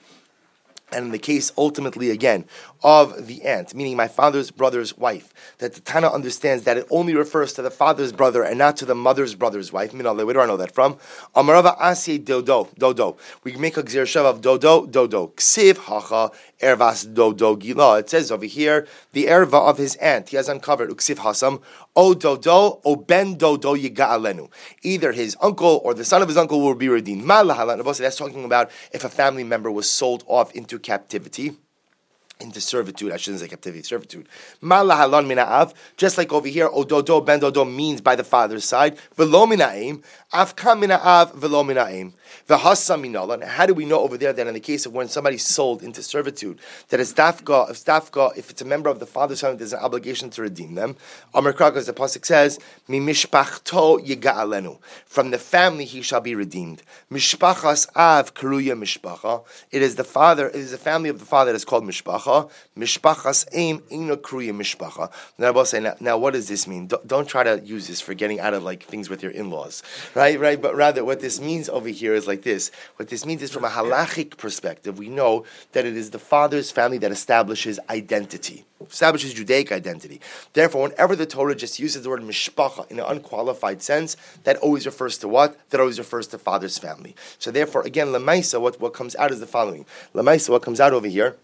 [0.92, 2.46] And in the case, ultimately, again,
[2.84, 7.16] of the aunt, meaning my father's brother's wife, that the Tana understands that it only
[7.16, 9.94] refers to the father's brother and not to the mother's brother's wife.
[9.94, 10.98] Where do I know that from?
[11.36, 13.18] Amarava asye dodo, dodo.
[13.44, 15.34] We make a gzir of dodo, dodo.
[15.36, 17.06] Ksiv hacha ervas
[17.60, 18.00] gila.
[18.00, 21.62] It says over here, the erva of his aunt, he has uncovered, uksiv hasam,
[21.96, 24.50] o dodo, o ben dodo alenu.
[24.84, 27.28] Either his uncle or the son of his uncle will be redeemed.
[27.28, 31.58] That's talking about if a family member was sold off into captivity
[32.40, 33.12] into servitude.
[33.12, 34.28] I shouldn't say captivity, servitude.
[34.62, 38.98] Malahalon mina'av, just like over here, ododo ben dodo means by the father's side.
[39.16, 42.14] Velo mina'im, afkam mina'av, velo mina'im.
[42.48, 43.44] V'hasa minalan.
[43.44, 46.04] How do we know over there that in the case of when somebody's sold into
[46.04, 46.60] servitude,
[46.90, 49.80] that a stafka, if stafka, if it's a member of the father's family, there's an
[49.80, 50.96] obligation to redeem them.
[51.34, 54.78] Amar as the pasuk says, mi mishpachto yiga'alenu.
[55.06, 56.84] From the family he shall be redeemed.
[57.12, 59.44] Mishpachas av karuya mishpacha.
[59.72, 62.25] It is the father, it is the family of the father that is called mishpacha.
[62.78, 65.12] Mishpachas aim mishpacha.
[65.38, 66.88] Now, I will say, now, now what does this mean?
[66.88, 69.84] Don't, don't try to use this for getting out of like things with your in-laws,
[70.14, 70.40] right?
[70.40, 70.62] Right?
[70.62, 72.72] But rather, what this means over here is like this.
[72.98, 76.72] What this means is from a halachic perspective, we know that it is the father's
[76.72, 80.22] family that establishes identity, establishes Judaic identity.
[80.54, 84.86] Therefore, whenever the Torah just uses the word mishpacha in an unqualified sense, that always
[84.86, 85.58] refers to what?
[85.70, 87.16] That always refers to father's family.
[87.40, 89.86] So therefore, again, lemaisa, what, what comes out is the following.
[90.14, 91.38] Lemaisa, what comes out over here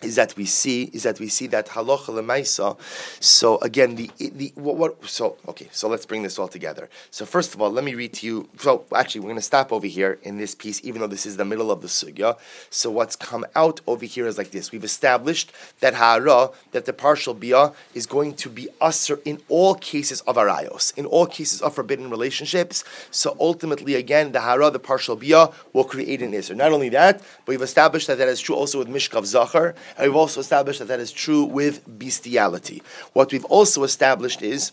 [0.00, 2.78] is that we see is that we see that halacha lemaisa.
[3.20, 5.68] So again, the the what, what, so okay.
[5.72, 6.88] So let's bring this all together.
[7.10, 8.48] So first of all, let me read to you.
[8.58, 11.36] So actually, we're going to stop over here in this piece, even though this is
[11.36, 12.38] the middle of the sugya.
[12.70, 16.92] So what's come out over here is like this: We've established that hara, that the
[16.92, 21.60] partial bia is going to be usher in all cases of arayos, in all cases
[21.60, 22.84] of forbidden relationships.
[23.10, 26.54] So ultimately, again, the hara, the partial bia, will create an isser.
[26.54, 30.06] Not only that, but we've established that that is true also with mishkav zachar and
[30.06, 32.82] we've also established that that is true with bestiality.
[33.12, 34.72] What we've also established is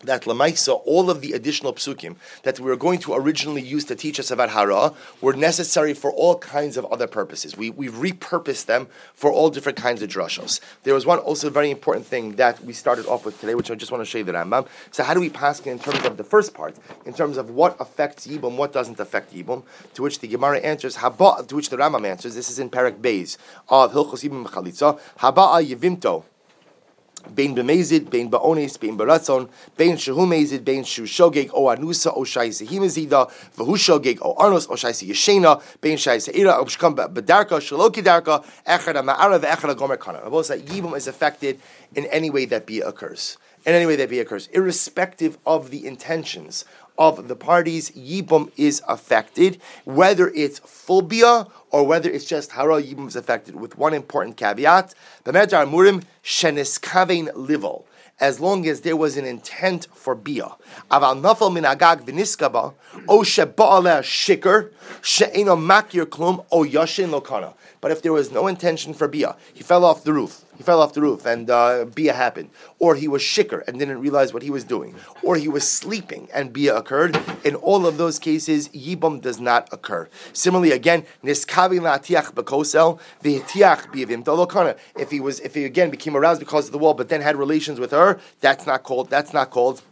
[0.00, 3.94] that Lamaisa, all of the additional psukim that we were going to originally use to
[3.94, 7.56] teach us about hara were necessary for all kinds of other purposes.
[7.56, 10.60] We, we've repurposed them for all different kinds of drashos.
[10.82, 13.74] There was one also very important thing that we started off with today, which I
[13.74, 14.66] just want to show you the Rambam.
[14.90, 17.76] So how do we pass in terms of the first part, in terms of what
[17.80, 19.62] affects Yibum, what doesn't affect Yibum,
[19.94, 23.00] to which the Gemara answers, Haba, to which the Rambam answers, this is in Parak
[23.00, 23.36] Beis
[23.68, 26.24] of Hilchos Yibum Chalitza, Haba'a Yivimto,
[27.34, 32.22] Bein b'mezid, bein ba'onis, bein b'ratzon, bein shehu mezid, bein shu shogeg, o anusa, o
[32.22, 37.60] shaisi himazida, v'hu shogeg, o arnos, o shaisi yeshena, bein shaisi ira, o shkam b'darka,
[37.60, 40.20] shaloki darka, echad ma'ara ve'echad gomer kana.
[40.22, 41.60] Rabbi said, Yibum is affected
[41.94, 43.38] in any way that be occurs.
[43.64, 46.64] In any way that be occurs, irrespective of the intentions
[46.98, 53.08] of the parties, Yibum is affected, whether it's phobia or whether it's just hara Yibum
[53.08, 54.94] is affected, with one important caveat.
[55.24, 57.84] B'medjar murim sheniskavein livel
[58.18, 60.56] as long as there was an intent for bia.
[60.90, 62.74] Aval nafal min agag v'niskaba,
[63.08, 64.70] o sheba'aleh shikr,
[65.02, 67.52] she'eno makir klum, o yashin lokana.
[67.86, 70.44] But if there was no intention for bia, he fell off the roof.
[70.56, 74.00] He fell off the roof and uh, bia happened, or he was shikr and didn't
[74.00, 77.16] realize what he was doing, or he was sleeping and bia occurred.
[77.44, 80.08] In all of those cases, yibum does not occur.
[80.32, 84.76] Similarly, again, niskavi la'atiach bekosel v'hitiach biyavim dolokana.
[84.98, 87.36] If he was, if he again became aroused because of the wall, but then had
[87.36, 89.10] relations with her, that's not called.
[89.10, 89.82] That's not called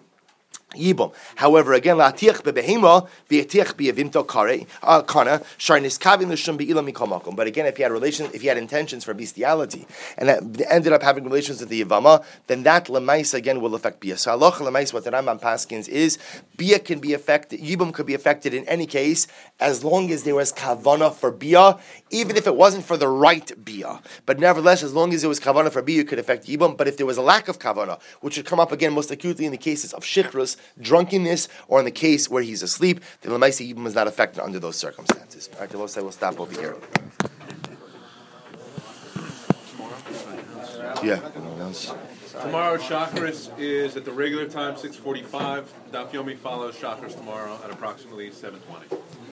[0.75, 1.13] Yibum.
[1.37, 7.37] However, again, la'atiach bebehema v'atiach biyavimto kare uh, kana sharnis kavin l'shum be'ilam mikamakum.
[7.37, 9.87] But again, if he had relations, if he had intentions for bestiality,
[10.19, 14.17] and ended up having relations with the yivama, then that lemais again will affect bia.
[14.17, 16.19] So aloch lemais, what the Rambam paskins is
[16.57, 17.61] bia can be affected.
[17.61, 19.27] Yibum could be affected in any case
[19.61, 21.79] as long as there was kavana for bia,
[22.11, 24.01] even if it wasn't for the right bia.
[24.27, 26.77] But nevertheless, as long as there was kavana for bia, it could affect yibum.
[26.77, 29.45] But if there was a lack of kavana, which would come up again most acutely
[29.47, 33.73] in the cases of shichrus drunkenness, or in the case where he's asleep, the Lamaisi
[33.73, 35.49] Yibam is not affected under those circumstances.
[35.55, 36.77] All right, the will stop over here.
[41.03, 41.21] Yeah.
[42.43, 45.65] Tomorrow, Shacharis is at the regular time, 6:45.
[45.93, 48.99] Daf Yomi follows Shacharis tomorrow at approximately 7:20.